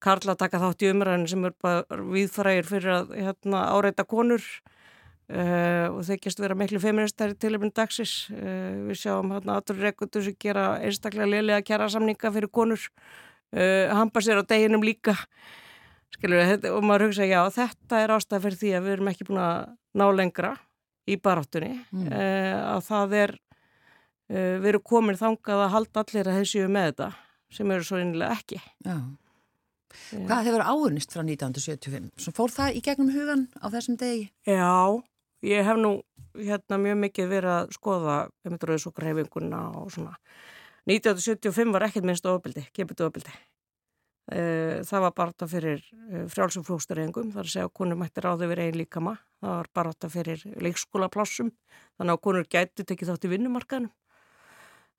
[0.01, 5.93] Karla taka þátt í umræðinu sem er bara viðfrægir fyrir að hérna, áreita konur uh,
[5.93, 8.15] og þykjast vera miklu feministæri tilöfnum dagsis.
[8.33, 12.87] Uh, við sjáum hérna aðtur rekundur sem gera einstaklega liðlega kjara samninga fyrir konur,
[13.51, 15.17] hampa sér á deginum líka.
[16.15, 19.27] Skilur, þetta, og maður hugsa, já, þetta er ástæð fyrir því að við erum ekki
[19.29, 19.57] búin að
[20.01, 20.55] ná lengra
[21.11, 22.09] í baráttunni, Mm.
[22.15, 23.33] að það er,
[24.31, 27.09] við erum komin þangað að halda allir að þessu með þetta,
[27.57, 28.61] sem eru svo einlega ekki.
[28.87, 28.97] Já.
[30.15, 32.11] Hvað hefur áurnist frá 1975?
[32.23, 34.29] Svo fór það í gegnum hugan á þessum degi?
[34.47, 35.03] Já,
[35.51, 35.97] ég hef nú
[36.39, 38.17] hérna mjög mikið verið að skoða
[38.47, 40.15] um þetta rauðs og greifinguna og svona.
[40.87, 43.35] 1975 var ekkert minnst ofbildi, kemur ofbildi.
[44.31, 45.81] Það var bara þetta fyrir
[46.31, 49.17] frjálsum flósturengum, þar að segja að konur mætti ráði verið einn líkama.
[49.43, 51.51] Það var bara þetta fyrir leikskólaplássum,
[51.99, 53.91] þannig að konur gæti tekið þátt í vinnumarkaðinu.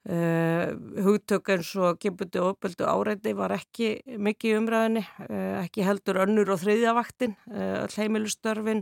[0.02, 0.72] Uh,
[1.06, 6.18] hugtök eins og gebundi og uppöldu áreiti var ekki mikið í umræðinni, uh, ekki heldur
[6.24, 8.82] önnur og þriðjavaktin, uh, all heimilustörfin,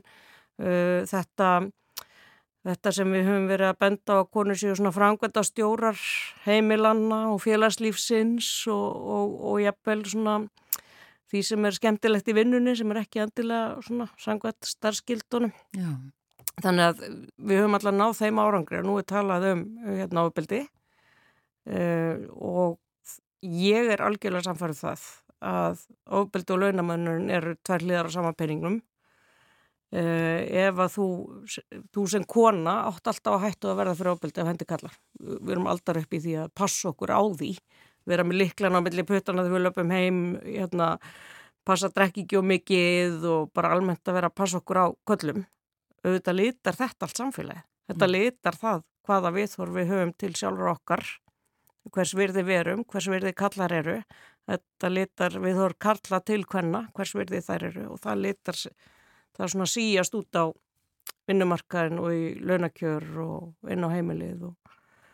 [0.59, 1.49] þetta,
[2.67, 5.99] þetta sem við höfum verið að benda á konur séu svona frangvenda stjórar
[6.43, 10.33] heimilanna og félagslífsins og, og, og jafnvel svona
[11.31, 15.55] því sem er skemmtilegt í vinnunni sem er ekki endilega svona frangvend starfskildunum.
[15.79, 15.93] Já.
[16.59, 17.07] Þannig að
[17.39, 20.65] við höfum alltaf náð þeim árangri og nú er talað um hérna ábyldi
[21.69, 22.79] og
[23.45, 25.07] ég er algjörlega samfærið það
[25.39, 28.81] að ábyldi og launamönnun eru tvær hliðar á sama peningum.
[29.89, 31.05] Uh, ef að þú,
[31.95, 34.97] þú sem kona átt alltaf að hættu að verða fyrir ábyldi af hendi kallar.
[35.17, 37.49] Við erum aldar upp í því að passa okkur á því,
[38.05, 40.91] vera með liklan á milli puttana þegar við löpum heim, hérna,
[41.65, 45.41] passa drekki ekki og mikið og bara almennt að vera að passa okkur á köllum
[46.05, 47.63] auðvitað litar þetta allt samfélagi.
[47.89, 48.13] Þetta Mm.
[48.13, 51.03] litar það hvaða viðhorf við höfum til sjálfur okkar,
[51.93, 53.99] hvers virði við erum, hvers virði kallar eru.
[54.49, 58.57] Þetta litar viðhorf karla til hvenna, hvers virði þær eru og það litar,
[59.35, 60.45] það er svona síjast út á
[61.29, 64.55] vinnumarkaðin og í launakjör og inn á heimilið og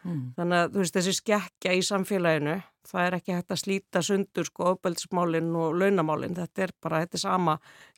[0.06, 0.34] Mm.
[0.38, 4.46] Þannig að þú veist þessi skekkja í samfélaginu, það er ekki hægt að slíta sundur
[4.46, 7.56] sko ofbeldsmálinn og launamálinn, þetta er bara, þetta er sama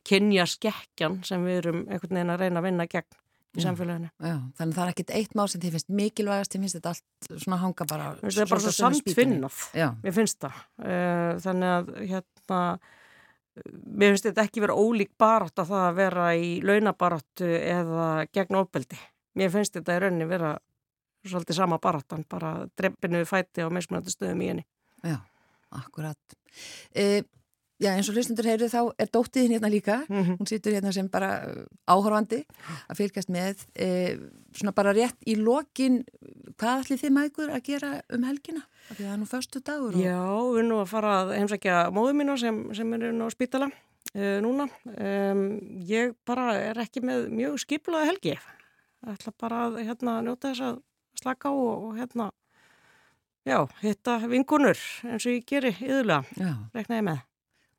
[0.08, 3.20] kynja skekkjan sem við erum einhvern veginn að reyna að vinna gegn
[3.56, 4.10] í samfélaginu.
[4.20, 6.92] Já, þannig að það er ekkit eitt mál sem þið finnst mikilvægast, þið finnst þetta
[6.94, 8.08] allt svona hanga bara.
[8.22, 9.60] Þetta er bara svo samtvinnað,
[10.04, 10.60] mér finnst það.
[10.84, 12.60] Eh, Þannig að hérna,
[13.98, 18.60] mér finnst þetta ekki vera ólík barátt að það að vera í launabaráttu eða gegn
[18.62, 19.00] ofbeldi.
[19.38, 20.52] Mér finnst þetta í rauninni vera
[21.28, 24.66] svolítið sama baráttan, bara dreppinu fæti á mismunandi stöðum í henni.
[25.04, 25.18] já,
[25.76, 26.38] akkurat.
[26.96, 27.24] E,
[27.84, 29.98] já, eins og hlustundur heyrðu þá er dóttiðin hérna líka.
[30.10, 30.38] Mhm.
[30.40, 32.44] Hún situr hérna sem bara uh, áhorfandi
[32.90, 33.66] að fylgjast með.
[33.78, 33.90] E,
[34.58, 36.00] svona bara rétt í lokin,
[36.58, 38.64] hvað ætlið þið mægur að gera um helgina?
[38.90, 39.94] Af Því að það er nú förstu dagur.
[39.94, 43.28] og- Já, við erum nú að fara að heimsækja móðu mína sem, sem er nú
[43.28, 43.68] á spítala
[44.16, 44.70] uh, núna.
[44.88, 45.44] Um,
[45.86, 48.36] ég bara er ekki með mjög skiplaði helgi.
[49.04, 50.82] Það ætla bara að hérna, njóta þess að
[51.22, 52.32] slaka á og, og hérna,
[53.48, 56.26] já, hitta vingunur eins og ég geri yðurlega,
[56.74, 57.22] rekna ég með.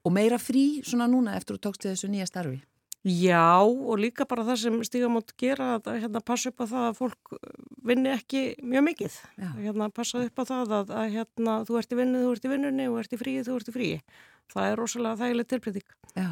[0.04, 2.60] Og meira frí svona núna eftir að tókst við þessu nýja starfi.
[3.06, 6.96] Já, og líka bara það sem stígamót gera að hérna, passa upp á það að
[6.98, 7.36] fólk
[7.86, 9.18] vinni ekki mjög mikið.
[9.38, 9.50] Já.
[9.62, 12.50] Hérna, passa upp á það að, að hérna, þú ert í vinnu, þú ert í
[12.52, 14.00] vinnunni, þú ert í fríi, þú ert í fríi.
[14.52, 15.94] Það er rosalega þægileg tilbreyting.
[16.18, 16.28] Já.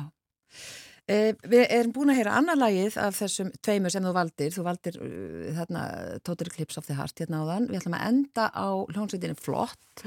[1.06, 4.50] E, við erum búin að heyra annar lagið af þessum tveimur sem þú valdir.
[4.56, 5.84] Þú valdir uh, þarna
[6.26, 7.70] Total Eclipse of the Heart hérna áðan.
[7.70, 10.02] Við ætlum að enda á hljónsveitinni Flott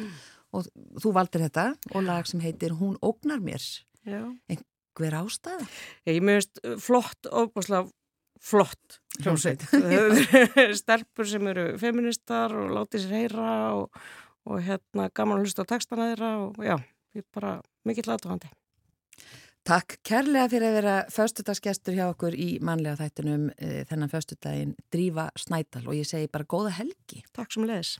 [0.55, 0.67] og
[1.01, 3.63] þú valdir þetta og lag sem heitir Hún ógnar mér.
[4.07, 4.23] Já.
[4.99, 5.67] Hver ástæða?
[6.09, 7.87] Ég meðist flott, óbúslega
[8.39, 9.65] flott hljómsveit.
[10.81, 14.01] Stelpur sem eru feministar og látið sér heyra og,
[14.47, 16.75] og hérna gaman að hlusta á textana þeirra og já,
[17.15, 18.51] ég er bara mikill aðtóðandi.
[19.69, 25.27] Takk kærlega fyrir að vera föstudagsgestur hjá okkur í manlega þættunum e, þennan föstudaginn Drífa
[25.37, 27.21] Snædal og ég segi bara góða helgi.
[27.35, 27.97] Takk sem leðis.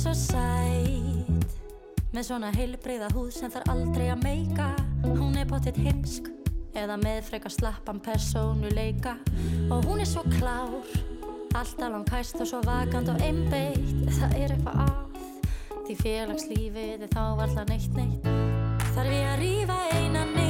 [0.00, 1.56] Svo sæt.
[2.10, 4.70] Með svona heilbreyða húð sem þarf aldrei að meika.
[5.04, 6.30] Hún er bóttið heimsk
[6.70, 9.16] Eða með frekar slappan persónuleika.
[9.70, 10.78] Og hún er svo klár
[11.50, 14.06] Alltaf langkæst og svo vakant og einbeitt.
[14.16, 14.98] Það er eitthvað að
[15.88, 18.30] Því félagslífið er þá alltaf neitt neitt.
[18.94, 20.49] Þarf ég að rífa eina niður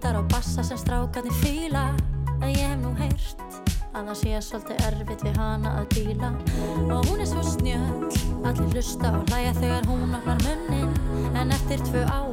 [0.00, 1.94] gítar og bassa sem strákarnir fíla.
[2.40, 3.40] En ég hef nú heyrt
[3.92, 6.30] að það sé svolítið erfitt við hana að díla.
[6.88, 8.08] Og hún er svo snjöll
[8.48, 10.94] Allir hlusta og hlæja þegar hún opnar munnin.
[11.36, 12.32] En eftir tvö ár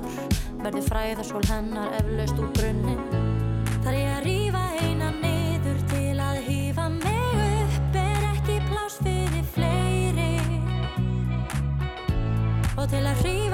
[0.64, 3.04] verður fræðarsól hennar eflaust úr brunnin
[3.84, 9.46] Þar ég að rífa eina niður til að hýfa mig upp Er ekki pláss fyrir
[9.58, 10.32] fleiri.
[12.78, 13.47] Og til að hrífa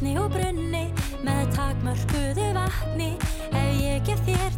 [0.00, 0.86] vatni og brunni
[1.26, 3.10] með takmörkuðu vatni.
[3.52, 4.49] Ef ég gef þér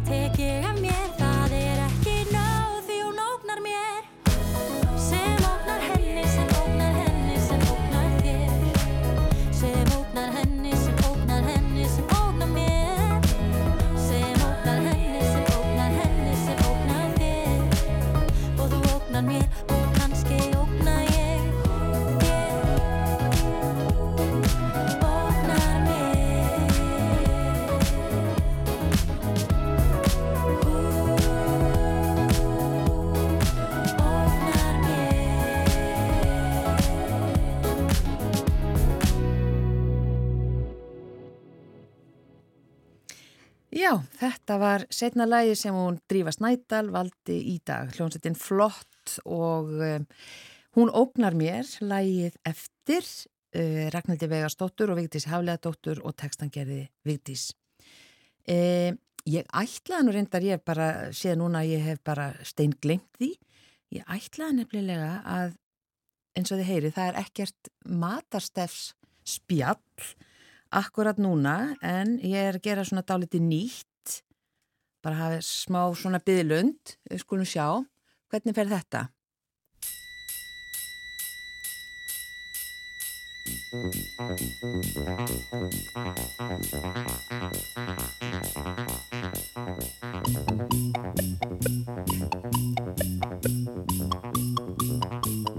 [44.53, 47.89] þetta var setna lægi sem hún Drífa Snædal valdi í dag.
[47.95, 50.03] Hljómsveitin flott og um,
[50.77, 57.47] hún ógnar mér lægið eftir uh, Ragnhildi Vegarsdóttur og Vigdís Hafleðadóttur og textangerði Vigdís.
[58.45, 58.93] Uh,
[59.25, 63.31] ég ætlaði nú reyndar, ég hef bara séð núna ég hef bara stein glemt því.
[63.97, 65.55] Ég ætlaði nefnilega að
[66.37, 68.91] eins og þið heyri, það er ekkert matarstefs
[69.25, 69.81] spjall
[70.73, 73.89] akkurat núna en ég er að gera svona dáliti nýtt
[75.03, 77.67] bara hafa smá svona byðlund við skulum sjá,
[78.31, 79.07] hvernig fer þetta?
[94.93, 95.52] Já,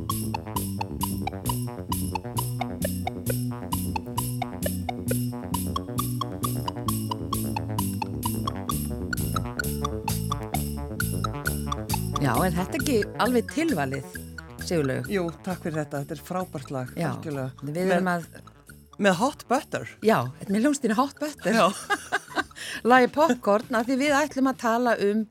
[12.49, 14.17] er þetta ekki alveg tilvalið,
[14.65, 15.09] Sigurlaug?
[15.13, 17.69] Jú, takk fyrir þetta, þetta er frábært lag Já, algjörlega.
[17.69, 18.27] við erum að,
[19.05, 21.65] Með hot butter já, þetta með hljómsdýna hot butter, Já,
[22.91, 25.25] lagi popcorn, af því við ætlum að tala um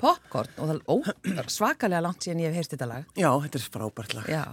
[0.00, 3.08] popcorn og það er svakalega langt síðan ég hef heyrst þetta lag.
[3.18, 4.44] já þetta er frábært lag Já,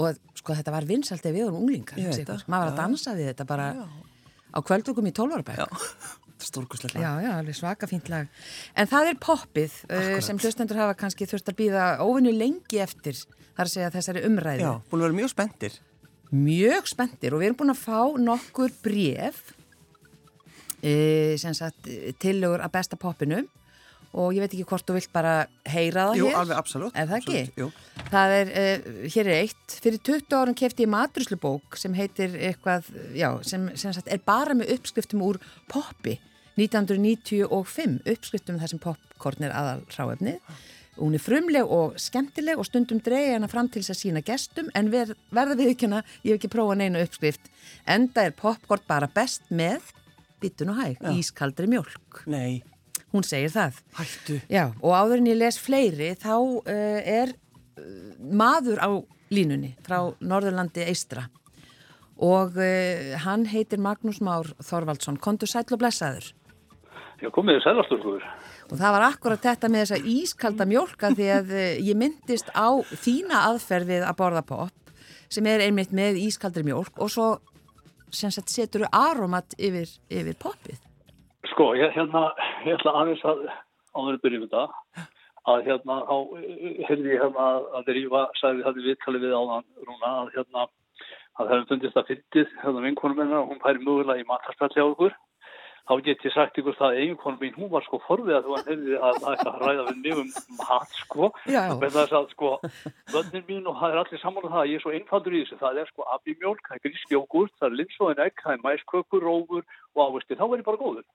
[0.00, 2.46] og sko þetta var vinsalt ef við vorum unglingar, það.
[2.50, 2.80] maður var að Já.
[2.80, 3.68] dansa við þetta bara
[4.56, 5.60] á kvöldugum í tólvarabæk.
[5.60, 5.68] Já,
[6.48, 8.30] stórkostlegt lag Já, já, alveg svaka fínt lag.
[8.76, 13.18] En það er poppið uh, sem hlustendur hafa kannski þurft að býða óvinnu lengi eftir,
[13.56, 14.64] þar að segja þessari umræðu.
[14.64, 15.78] Já, búin að vera mjög spenntir
[16.34, 19.44] Mjög spenntir og við erum búin að fá nokkur bref
[20.82, 21.86] e, sem sagt
[22.22, 23.44] tillögur að besta poppinu
[24.16, 25.34] og ég veit ekki hvort þú vilt bara
[25.68, 26.36] heyra það Jú, hér.
[26.40, 26.96] alveg absolutt.
[26.96, 27.40] Er það ekki?
[27.60, 27.66] Jú.
[28.12, 32.88] Það er, uh, hér er eitt, fyrir 20 árum kefti ég matruslubók sem heitir eitthvað,
[33.16, 35.40] já, sem, sem sagt er bara með uppskriftum úr
[35.72, 36.16] poppi
[36.56, 40.38] 1995, uppskriftum þar sem popkorn er aðal ráefnið.
[40.96, 44.70] Hún er frumleg og skemmtileg og stundum dreigja hana fram til þess að sína gestum
[44.78, 47.50] en ver, verða við ekki hana, ég hef ekki prófað neina uppskrift.
[47.84, 49.84] Enda er popkorn bara best með,
[50.40, 52.22] bitun og hæg, ískaldri mjölk.
[52.32, 52.62] Nei,
[53.12, 53.76] Hún segir það.
[53.96, 54.38] hættu.
[54.50, 56.64] Já, og áður en ég les fleiri þá uh,
[57.04, 57.84] er uh,
[58.32, 58.88] maður á
[59.32, 61.26] línunni frá Norðurlandi Eistra
[62.16, 66.32] og uh, hann heitir Magnús Már Þorvaldsson, kontur sæll og blessaður
[67.22, 68.24] Já, komið þið sælasturkur.
[68.66, 72.68] og það var akkurat þetta með þessa ískalda mjólka því að uh, ég myndist á
[72.92, 74.92] þína aðferð við að borða popp
[75.32, 77.28] sem er einmitt með ískaldri mjólk og svo
[78.12, 80.82] sagt setur þú aromat yfir, yfir poppið
[81.52, 82.28] Sko, ég, hérna,
[82.66, 83.46] ég ætla aðeins að
[83.96, 85.06] áður að byrja um þetta
[85.46, 86.16] að hérna, á,
[86.88, 87.46] heyrði ég hérna
[87.78, 90.72] að Rífa sagði það í viðtali við áðan rúna að hérna að
[91.36, 94.88] það hefur fundist að fyndið hérna vinkonum hennar og hún færi mögulega í matarspjalli á
[94.90, 95.16] ykkur
[95.86, 98.54] þá get ég sagt ykkur það að eiginkonum mín hún var sko forvið að þú
[98.56, 101.28] hann heyrði að ætla að ræða við mig um mat sko.
[101.82, 102.50] Með þess að sko
[103.14, 105.42] vöndin mín og það er allir saman um það að ég er svo einfaldur í
[105.44, 105.58] þessu.
[105.62, 109.26] Það er sko abimjólk, það er grísk jógurt það er linsóðin egg, það er mæskökur,
[109.28, 109.62] rófur
[109.94, 111.06] og ávisti, þá verð ég bara góður.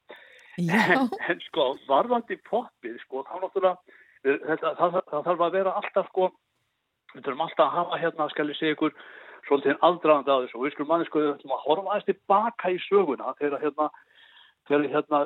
[0.62, 3.98] En, en sko, varðandi poppið, sko, þá náttúrulega,
[4.28, 6.28] við- þetta, það, það, það þarf að vera alltaf, sko,
[7.16, 8.96] við þurfum alltaf að hafa hérna, skal ég segja ykkur,
[9.48, 10.58] svolítið aldraðandi að þessu.
[10.60, 13.88] Og við skulum manni, sko, við ætlum að horfa aðeins tilbaka í söguna þegar, hérna,
[14.70, 15.24] þegar, hérna,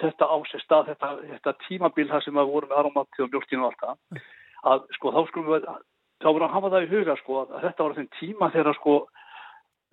[0.00, 3.64] þetta á sér stað, þetta, þetta tímabil þar sem að vorum með aromati og mjölkinu
[3.64, 4.26] og allt það,
[4.72, 5.70] að, sko, þá skulum við,
[6.22, 8.98] þá vorum að hafa það í huga, sko, að þetta var þeim tíma þegar, sko,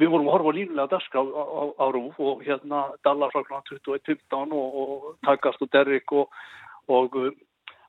[0.02, 3.28] við vorum að horfa línulega dagskrá á, á, á Rúf og hérna kl.
[3.32, 6.34] 21.15 og, og Takast og Derrick og,
[6.92, 7.36] og um,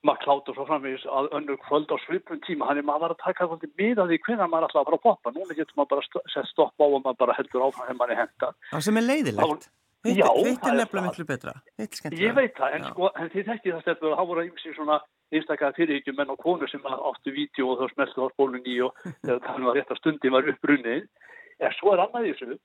[0.06, 3.48] McCloud og svo framvegis að önnur kvöld á svipun tíma hann er maður að taka
[3.48, 6.78] kvöldi miða því hvenær maður að fara að poppa núna getur maður bara sett stopp
[6.78, 9.66] á og maður bara heldur áfram maður er henda Það sem er leiðilegt.
[9.66, 9.74] Já,
[10.14, 11.54] hitt er nefnilega miklu betra.
[12.14, 15.00] Ég veit það, en, sko, en þið þekkið það að það voru ymsi svona
[15.34, 19.04] einstaklega fyrirhyggjum menn og konur sem áttu vídeo og þá smeltu á spólun í og
[19.76, 21.06] rétt að stundi var upprunnið.
[21.60, 22.58] En svo er annað í þessu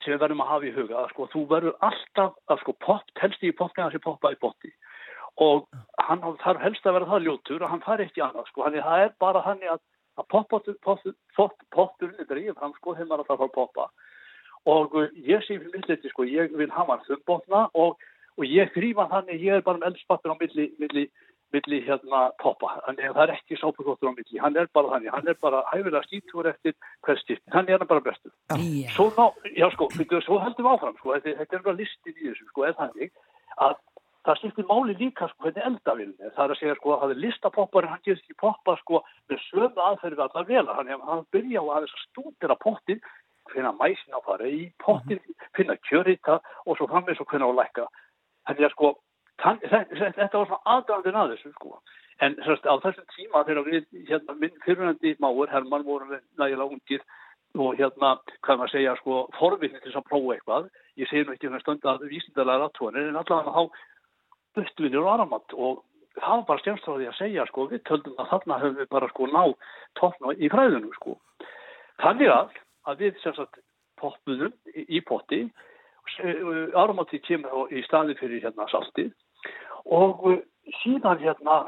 [0.00, 3.10] sem við verðum að hafa í huga að sko þú verður alltaf að sko pop,
[3.20, 4.72] telst í að þessi poppa í botti
[5.44, 5.66] og
[6.00, 9.12] hann þarf helst að vera það ljótur að hann fari ekki annað sko, hann er
[9.22, 9.82] bara hann að,
[10.20, 13.86] að poppotur, poppotur, pop, popturinn er dreigið fram sko þegar maður fara að poppa
[14.68, 17.98] og uh, ég sé fyrir milliti sko, ég vil hafa hann þumbotna og,
[18.36, 21.06] og ég þrýfa þannig, ég er bara með eldspattur á milli, milli,
[21.54, 25.12] milli hérna poppa, þannig að það er ekki sápukottur á milli, hann er bara þannig,
[25.16, 28.32] hann er bara hæfilega skítur eftir hvers stift, þannig er hann bara bestur.
[28.52, 31.80] já, Svo, ná, já, sko, fyrir, svo heldum við áfram, sko, þetta, þetta er bara
[31.80, 33.14] listin í þessu, sko, er þannig
[33.66, 33.78] að
[34.26, 36.32] það skiptir máli líka, sko, hvernig eldavilin er.
[36.36, 39.42] Það er að segja, sko, að það er listapoppar, hann gerist ekki poppa, sko, með
[39.46, 40.78] sömu aðferði við allar velar.
[40.80, 43.00] Þannig að hann byrja á að þess að stúdira pottin,
[43.52, 45.20] finna mæsin á fara í pottin,
[45.56, 47.86] finna kjörita og svo framvegis og hvernig á lækka.
[48.48, 48.92] Þannig að, sko,
[49.42, 51.80] þann, þetta, var svona aðdæðandinn að þessu, sko.
[52.20, 56.76] En sérst, á þessum tíma þegar við, hérna, minn fyrirhandi máur, Hermann, vorum við nægilega
[56.76, 57.04] ungir
[57.58, 60.68] og hérna, hvað maður segja, sko, forvitni til þess að prófa eitthvað.
[61.00, 63.80] Ég segi nú ekki um stund að vísindalega rattónir, en allavega þá
[64.58, 65.80] buttvinir og aramat og
[66.18, 68.90] það var bara stjórnst frá því að segja, sko, við töldum að þarna höfum við
[68.94, 69.42] bara, sko, ná
[69.98, 71.16] toppna í fræðunum, sko.
[72.02, 72.58] Þannig að,
[72.90, 73.60] að við, sem sagt,
[74.00, 75.42] poppuðum í, potti,
[76.80, 79.12] aramati kemur á- í staði fyrir, hérna, saltið
[79.86, 80.40] og uh,
[80.82, 81.60] síðan, hérna,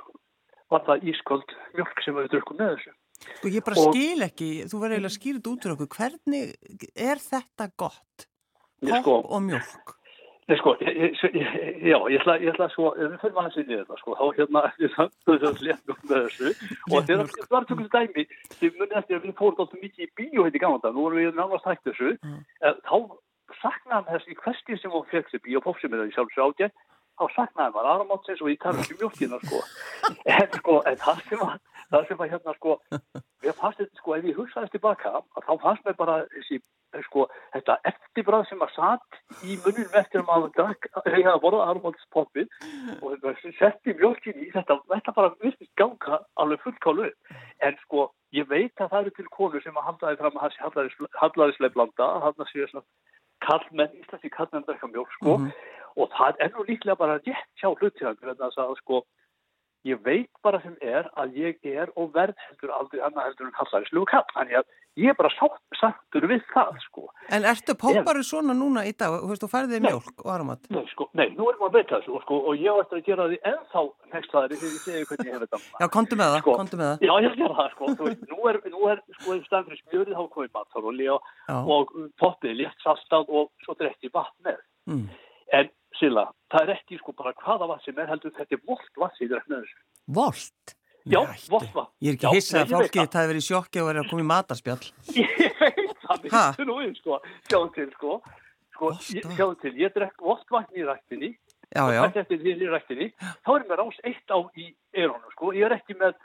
[0.73, 2.93] var það ísköld mjölk sem við drukkum með þessu.
[3.39, 6.55] Sko ég bara Og- skil ekki, þú verður eiginlega skýrið út úr okkur, hvernig
[6.97, 8.27] er þetta gott?
[8.83, 9.93] Ég Popp sko- og mjölk.
[10.51, 11.51] Nei, sko, ég, ég,
[11.87, 14.63] já, ég ætla, ég ætla sko, við fyrir maður sinni þetta, sko, þá hérna,
[15.27, 16.55] þau þau léttum með þessu.
[16.91, 18.25] Og þegar það var tökum dæmi,
[18.59, 21.05] þið munið eftir að við fórum alltaf mikið í bíó hérna í gamla dag, nú
[21.07, 22.41] vorum við nánast hægt þessu, mm.
[22.89, 22.97] þá
[23.61, 26.45] saknaðum þess í hverski sem hún fekk sér bíópopp sem er það í sjálf sér
[26.49, 26.85] ágætt,
[27.21, 29.63] þá saknaðum var aðramátsins og ég tala ekki mjölkina, sko,
[30.41, 31.59] en sko, en það sem að,
[31.95, 32.79] það sem að hérna, sko,
[33.47, 36.63] ég fannst þetta, sko, ef ég hugsaðist tilbaka, að þá fannst mér bara þessi,
[37.07, 41.71] sko, þetta eftirbræð sem að satt í munum eftir að maður drakk, ég hafði borðað
[41.73, 42.57] armóðspoppið
[42.99, 47.09] og þetta setti mjölkin í þetta, þetta bara virtist ganga alveg fullkálu.
[47.65, 51.09] En sko, ég veit að það eru til konur sem að því fram að þessi
[51.23, 52.85] hallaðislega blanda, hann að séu svona
[53.47, 55.41] kallmenn, íslenski kallmenn drekka mjölk, sko,
[55.97, 59.03] og það er nú líklega bara rétt hlutjöðan, þannig að það, sko,
[59.89, 63.57] ég veit bara sem er að ég er og verð heldur aldrei annað heldur en
[63.59, 64.29] hallaríslegu kall.
[64.37, 64.69] Þannig að
[65.01, 67.07] ég er bara sátt, sattur við það, sko.
[67.33, 69.15] En ertu poppari svona núna í dag?
[69.41, 69.89] Þú færðið Nei.
[69.89, 70.69] mjólk og aromat.
[70.73, 73.07] Nei, sko, nei, nú erum við að breyta þessu, sko, og ég á eftir að
[73.09, 75.61] gera því ennþá nextlaðri þegar ég segi hvernig ég hef þetta.
[75.81, 77.07] Já, komdu með það, komdu með það.
[77.09, 77.95] Já, ég gera það, sko.
[77.97, 81.33] Þú veist, nú er, nú er, sko, í staðan fyrir smjörið þá komið mataroli og,
[81.77, 84.61] og poppið létt saltað og svo drekki vatn með.
[84.93, 85.09] Mm.
[85.57, 89.03] En, Silla, það er ekki, sko, bara hvaða vatn sem er heldur, þetta er volt
[90.13, 91.45] vatn drekk.
[91.47, 91.87] Já, vatn.
[92.03, 92.89] Ég er ekki hissað að það.
[92.97, 94.85] þetta hefur verið í sjokki og verið að koma í matarspjall.
[95.23, 95.95] Ég veit
[96.33, 98.17] það, við nú við, sko, sjáum til, sko.
[98.75, 98.91] Sko,
[99.37, 101.31] sjáum til, ég drekk volt vatn í rættinni
[101.73, 102.03] Já, já.
[102.05, 103.07] Þetta eftir því í rættinni,
[103.47, 105.53] þá er mér rás eitt á í erónu, sko.
[105.57, 106.19] Ég er ekki með,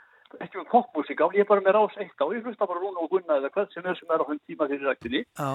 [0.44, 2.26] ekki með popmusik á, ég er bara með rás eitt á.
[2.36, 4.68] Ég hlusta bara Rúna og Gunna eða hvað sem er sem er á hún tíma
[4.68, 5.22] fyrir rættinni.
[5.40, 5.50] Já,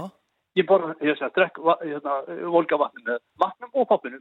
[0.57, 2.15] Ég bara, ég sem drekk va- hérna,
[2.53, 4.19] volga vatnum vatnum og poppinu.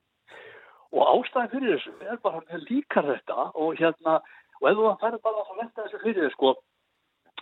[0.92, 4.18] Og ástæðin fyrir þessu er bara líkar þetta og hérna,
[4.62, 6.52] og ef þú færð bara að velta þessu fyrir þér, sko,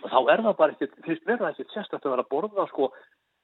[0.01, 0.95] þá er það bara ekkert,
[1.27, 2.89] mér það ekkert sérstætt að vera að borða, sko,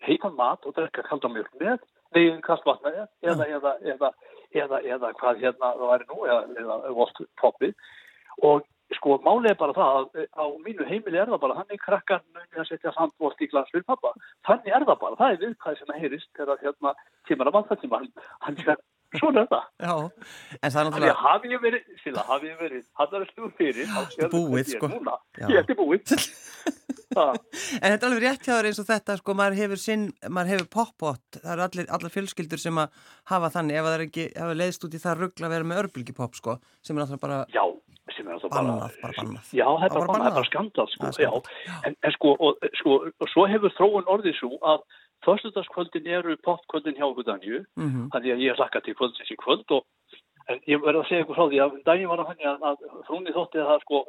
[0.07, 1.83] heitan mat og drekka kalda mjölk með,
[2.15, 4.11] neginn kastvatn með, eða, eða, eða,
[4.55, 7.77] eða, eða hvað hérna það væri nú, eða, eða volt poppið.
[8.47, 8.65] Og
[8.95, 12.61] sko, málið er bara það að á mínu heimili er það bara, þannig krakkar muni
[12.61, 14.13] að setja sandvolt í glas fyrir pappa.
[14.47, 16.93] Þannig er það bara, það er viðkvæð sem að heyrist þegar hérna
[17.27, 18.85] tímar að vatnatíma, hann, hann sér,
[19.15, 19.65] svona það.
[19.87, 19.93] já.
[20.61, 23.93] En það er náttúrulega, hafi ég verið, Silla, hafi ég verið, hann er slúr fyrir,
[24.33, 24.89] búið, sko.
[25.47, 26.15] Ég er búið.
[27.17, 27.39] það,
[27.79, 30.53] en þetta er alveg rétt hjá þér eins og þetta, sko, maður hefur sinn, maður
[30.53, 33.01] hefur poppot, það eru allir, allir fjölskyldur sem að
[33.31, 35.83] hafa þannig, ef það er ekki, hafa leiðst út í það ruggla að vera með
[35.85, 37.63] örbylgipopp, sko, sem er náttúrulega bara já,
[38.15, 38.91] sem er alltaf bara...
[39.01, 39.41] bara.
[39.55, 40.37] Já, það er Það bara, það bannað.
[40.37, 41.31] bara skandal, sko, Það já.
[41.87, 44.85] En, en sko, og, sko, og svo hefur þróun orðið svo að
[45.25, 48.09] föstudagskvöldin eru popkvöldin hjá okkur Danju, Mhm.
[48.13, 49.83] þannig að ég hlakka til kvöldsins í kvöld og
[50.67, 53.57] ég verði að segja ykkur frá því að daginn var að hann að, frúni þótti
[53.59, 54.05] að það sko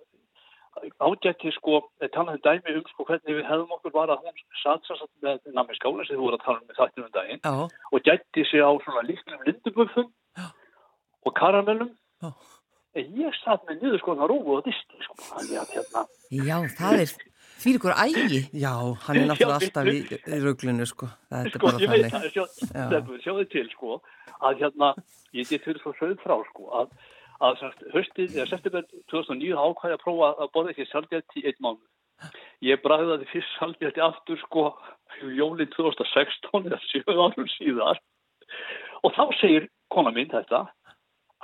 [1.02, 1.80] ágætti sko,
[2.14, 5.74] talaði dæmi um sko hvernig við hefðum okkur var að hún satt satt með namni
[5.74, 7.54] skála sem þú voru að tala um með þættinum um daginn Já,
[7.92, 10.12] og gætti sig á svona líklum lindubuffum
[11.26, 11.90] og karamellum
[12.22, 12.30] Já.
[12.94, 17.10] en ég satt með niður sko það rúfu og disti sko hérna Já, það er
[17.58, 18.40] fyrir ykkur ægi.
[18.54, 18.72] já,
[19.04, 22.14] hann er náttúrulega alltaf í, í rugglinu, sko, þetta er sko bara ég veit þannig.
[22.14, 22.44] það, sjá,
[22.78, 22.86] Já.
[22.88, 24.00] Stefnur, sjáðu til sko
[24.38, 24.90] að hérna
[25.36, 26.98] ég get fyrir svo sögð frá sko að
[27.38, 27.60] að
[27.94, 31.84] höstið, eða september 2009 ákvæði að prófa að borða ekki saldjætti í einn mánuð.
[32.66, 34.64] Ég bræði það fyrst saldjætti aftur sko
[35.38, 38.00] jólinn 2016 eða 7 árum síðar
[39.06, 40.64] og þá segir kona mín þetta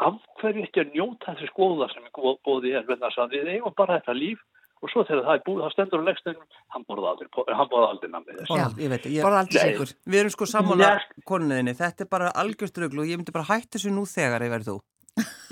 [0.03, 4.17] af hverju ekki að njóta þessi skoða sem er bóði er við eigum bara þetta
[4.19, 4.43] líf
[4.85, 7.29] og svo þegar það er búið, það stendur á leggsteinum, hann borða aldrei,
[7.59, 8.51] hann borða aldrei namnið þessu.
[8.53, 9.93] Borða- Ég veit, ég, Borða aldrei sigur.
[10.13, 11.23] við erum sko sammála Nei.
[11.31, 14.53] konuðinni, þetta er bara algjörst rugl og ég myndi bara hætta þessu nú þegar ég
[14.53, 14.77] verð þú.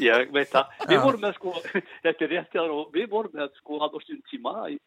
[0.02, 0.66] Ég veit það.
[0.90, 1.02] Við Já.
[1.06, 1.52] vorum með sko,
[2.04, 4.78] þetta er rétt jáður og við vorum með sko að á stund tíma í,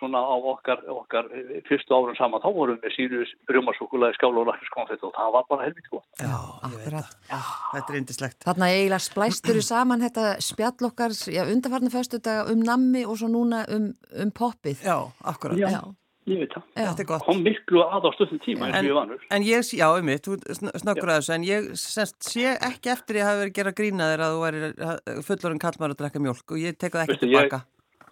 [0.00, 1.28] svona á okkar, okkar
[1.68, 5.68] fyrstu árun saman, þá vorum við Sirius brjómasúkulega skál og lakriskonfett og það var bara
[5.68, 6.08] helviti gott.
[6.18, 7.14] Já, ég Akkurat.
[7.28, 7.46] það.
[7.76, 8.40] Þetta er indislegt.
[8.48, 13.62] Þarna eiginlega splæstur saman þetta spjall okkar, já, undarfarni föstudaga um nammi og svo núna
[13.70, 13.90] um,
[14.24, 14.82] um poppið.
[14.88, 15.60] Já, akkurat.
[15.60, 15.70] Já.
[15.78, 15.82] Já.
[16.30, 16.64] Ég veit það.
[16.76, 16.82] Já.
[16.84, 17.22] Þetta er gott.
[17.26, 19.22] Kom miklu að á stundum tíma og En- ég vanur.
[19.34, 22.92] En ég, já, um mitt, þú sn- snöggur að þessu, en ég semst, sé ekki
[22.92, 26.22] eftir ég hafi verið að gera grína þér að þú væri fullorinn kallmar að drekka
[26.22, 27.62] mjólk og ég tek það ekki Veistu, ég- tilbaka.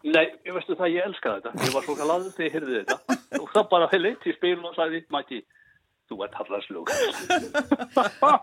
[0.07, 1.51] Nei, ég veistu það, ég elska þetta.
[1.67, 2.97] Ég var svo galaður þegar ég heyrði þetta
[3.43, 5.41] og það bara leitt í spilun og sagði, Mæti,
[6.09, 6.89] þú ert hallarslug.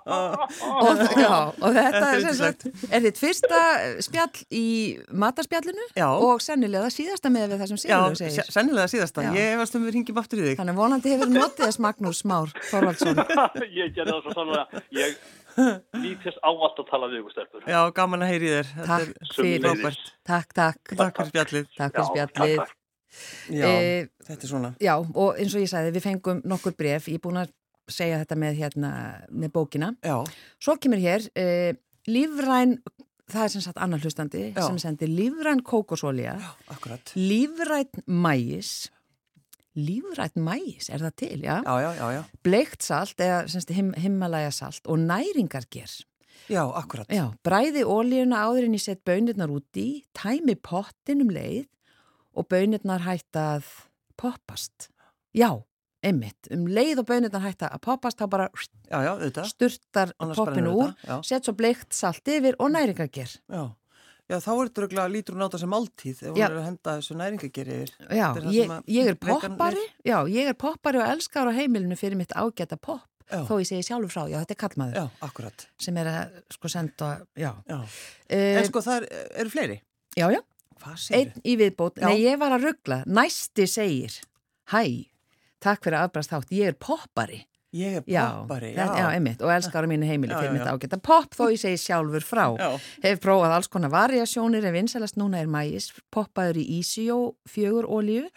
[0.05, 1.31] Og, já,
[1.61, 3.59] og þetta er sem sagt, er þitt fyrsta
[4.05, 4.63] spjall í
[5.17, 6.07] matarspjallinu Já.
[6.13, 8.51] og sennilega það síðasta með við það sem Já, se- segir.
[8.53, 9.25] sennilega síðasta.
[9.25, 9.31] Já.
[9.39, 10.59] Ég hefast um við ringjum aftur í þig.
[10.61, 13.23] Þannig vonandi hefur notið þess Magnús Már Þorvaldsson.
[13.81, 14.83] ég gerði það svo sannlega.
[14.99, 15.17] Ég
[16.03, 17.67] lítist ávallt að tala við ykkur stelpur.
[17.69, 18.71] Já, gaman að heyri þér.
[18.75, 20.09] Þetta Takk er fyrir, frábært.
[20.31, 21.69] takk, takk, Takk fyrir spjallið.
[21.77, 22.57] takk fyrir Já, spjallið.
[22.57, 22.81] takk, takk.
[23.55, 24.73] Já, Eh, þetta er svona.
[24.83, 27.53] Já, og eins og ég sagði, við fengum nokkur bref, ég er búin að
[27.87, 28.91] segja þetta með, hérna,
[29.31, 29.93] með bókina.
[30.03, 30.17] Já,
[30.59, 31.71] Svo kemur hér uh,
[32.11, 32.79] lífræn,
[33.31, 34.65] það er sem sagt annar hlustandi Já.
[34.67, 36.35] sem sendir lífræn kókosólja,
[37.15, 38.89] lífræn mægis,
[39.75, 41.59] lífræn mægis, er það til, já?
[41.63, 42.23] Já, já, já.
[42.43, 45.93] Bleikt salt eða semst him, himmalæja salt og næringarger.
[46.51, 47.09] Já, akkurat.
[47.09, 51.65] Já, bræði ólíuna áður en ég sett bönirnar út í, tæmi pottin um leið
[52.35, 53.71] og bönirnar hætta að
[54.19, 54.89] poppast.
[55.35, 55.49] Já,
[56.05, 58.49] einmitt, um leið og bönirnar hætta að poppast, þá bara
[58.85, 59.13] Já, já,
[59.49, 60.93] sturtar poppinu úr,
[61.25, 63.39] sett svo bleikt salt yfir og næringarger.
[63.49, 63.63] Já.
[64.25, 66.93] Já, þá er þetta röglega lítur hún á þessi máltíð ef hún er að henda
[66.97, 67.91] þessu næringageri yfir.
[68.17, 72.17] Já, er ég, ég er poppari, já, ég er poppari og elskar á heimilinu fyrir
[72.17, 73.43] mitt ágæta popp, Já.
[73.45, 75.67] þó ég segi sjálfur frá, já, þetta er kallmaður Já, akkurat.
[75.81, 77.51] sem er að sko senda, já.
[77.69, 77.77] Já.
[77.77, 79.07] Uh, En sko, það er,
[79.43, 79.77] eru fleiri.
[80.17, 80.41] Já, já,
[80.81, 82.01] Hvað segir einn í viðbót.
[82.01, 82.99] Nei, ég var að ruggla.
[83.05, 84.17] Næsti segir,
[84.73, 84.81] hæ,
[85.61, 87.43] takk fyrir aðbrast þátt, ég er poppari.
[87.75, 90.63] Ég er Já, poppari, það- já, einmitt, og elskar á mínu heimili Já, já, mitt
[90.63, 90.71] já.
[90.71, 92.45] ágæta popp þó ég segi sjálfur frá.
[92.61, 92.69] Já.
[93.03, 97.19] Hef prófað alls konar variasjónir en vinsalast núna er mægis, poppaður í Ísijó,
[97.49, 98.29] fjögur olíu,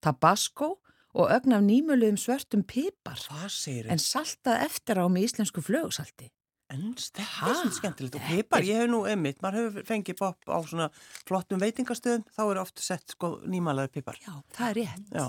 [0.00, 0.78] tabasco
[1.16, 3.20] og ögn af nýmöluðum svörtum pipar.
[3.28, 6.30] Hvað segir En saltað eftir á með íslensku flögusalti.
[6.68, 10.48] En þetta er svona skemmtilegt og pipar, ég hef nú einmitt, maður hefur fengið popp
[10.50, 10.88] á svona
[11.28, 14.18] flottum veitingastöðum, þá er oft sett sko nýmalaður pipar.
[14.18, 15.04] Já, það er rétt.
[15.14, 15.26] Já.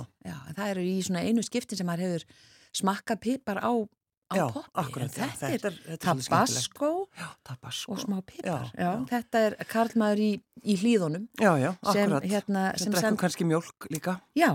[0.58, 2.26] það eru í svona einu skiptin sem maður hefur
[2.78, 3.72] smakkað pipar á,
[4.30, 4.70] á poppi.
[5.16, 6.90] þetta, þetta er- er tabasco.
[7.94, 8.48] og smá pipar.
[8.48, 10.32] Já, Já, þetta er karlmaður í,
[10.64, 11.28] í hlýðunum.
[11.40, 14.20] Já, já, sem, hérna, sem sem drekkum send- kannski mjólk líka.
[14.36, 14.52] Já,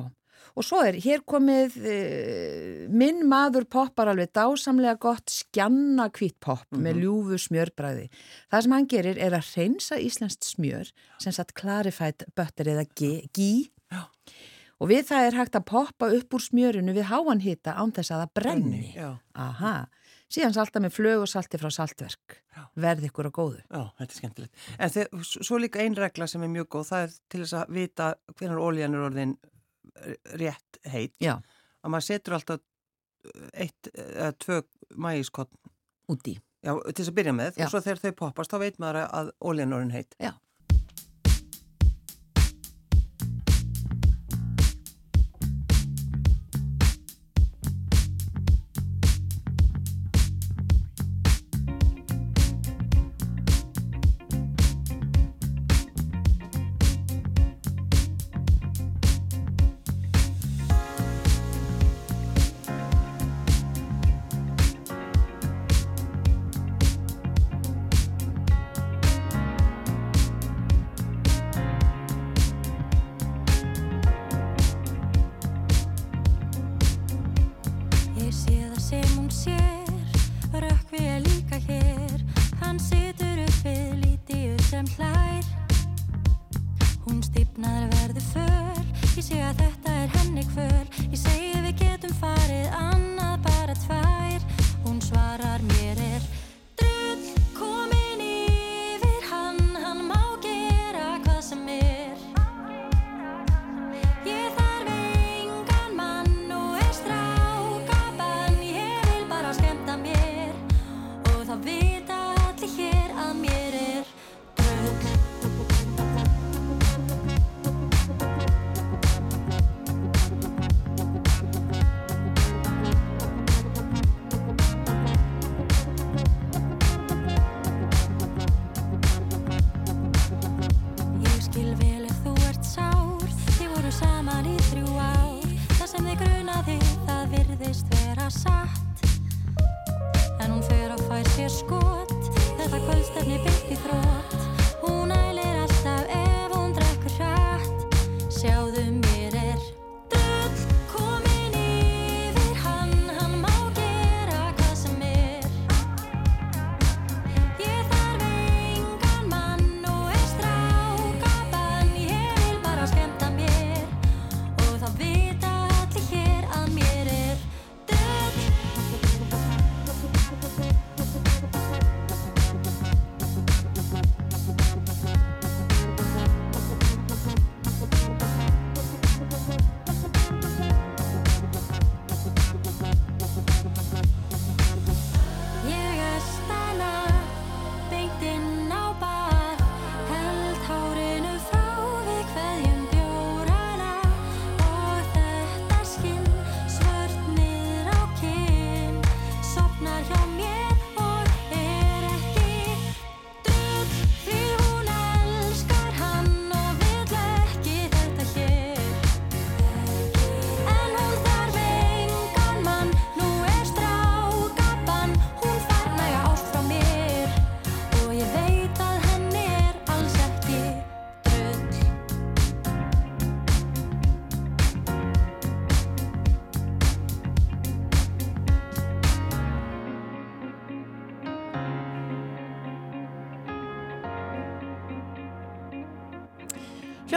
[0.55, 6.67] og svo er hér komið uh, minn maður poppar alveg dásamlega gott skjanna hvít popp
[6.77, 8.11] með ljúfu smjörbræði.
[8.53, 12.85] Það sem hann gerir er að hreinsa íslenskt smjör sem satt clarified butter eða
[13.33, 13.71] gí.
[14.83, 18.15] Og við það er hægt að poppa upp úr smjörinu við háan hita án þess
[18.15, 18.83] að það brenni.
[18.97, 19.09] Já.
[19.39, 19.75] Aha,
[20.33, 22.37] síðan salta með flög og salti frá saltverk.
[22.57, 22.67] Já.
[22.83, 23.63] Verði ykkur á góðu.
[23.63, 24.69] Já, þetta er skemmtilegt.
[24.77, 27.75] En þeir, svo líka ein regla sem er mjög góð, það er til þess að
[27.79, 29.35] vita hvernig ólíjan er orðin
[30.03, 31.15] eh, rétt heit.
[31.23, 31.37] Já,
[31.83, 32.63] Að maður setur alltaf
[33.55, 34.61] eitt eða tvö
[35.03, 35.53] mægiskott
[36.11, 36.37] úti.
[36.63, 37.65] Já, til þess að byrja með Já.
[37.67, 40.17] og svo þegar þau poppast þá veit maður að ólíjan er orðin heit.
[40.23, 40.33] Já.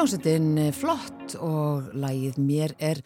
[0.05, 2.99] Hljómsveitin er flott og lagið mér er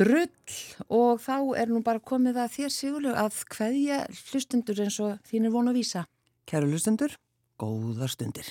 [0.00, 0.54] drull
[0.88, 3.98] og þá er nú bara komið að þér Sigurlaug að hverja
[4.30, 6.06] hlustundur eins og þín er von að vísa.
[6.48, 7.18] Kæru lustendur,
[7.60, 8.48] góðar stundir.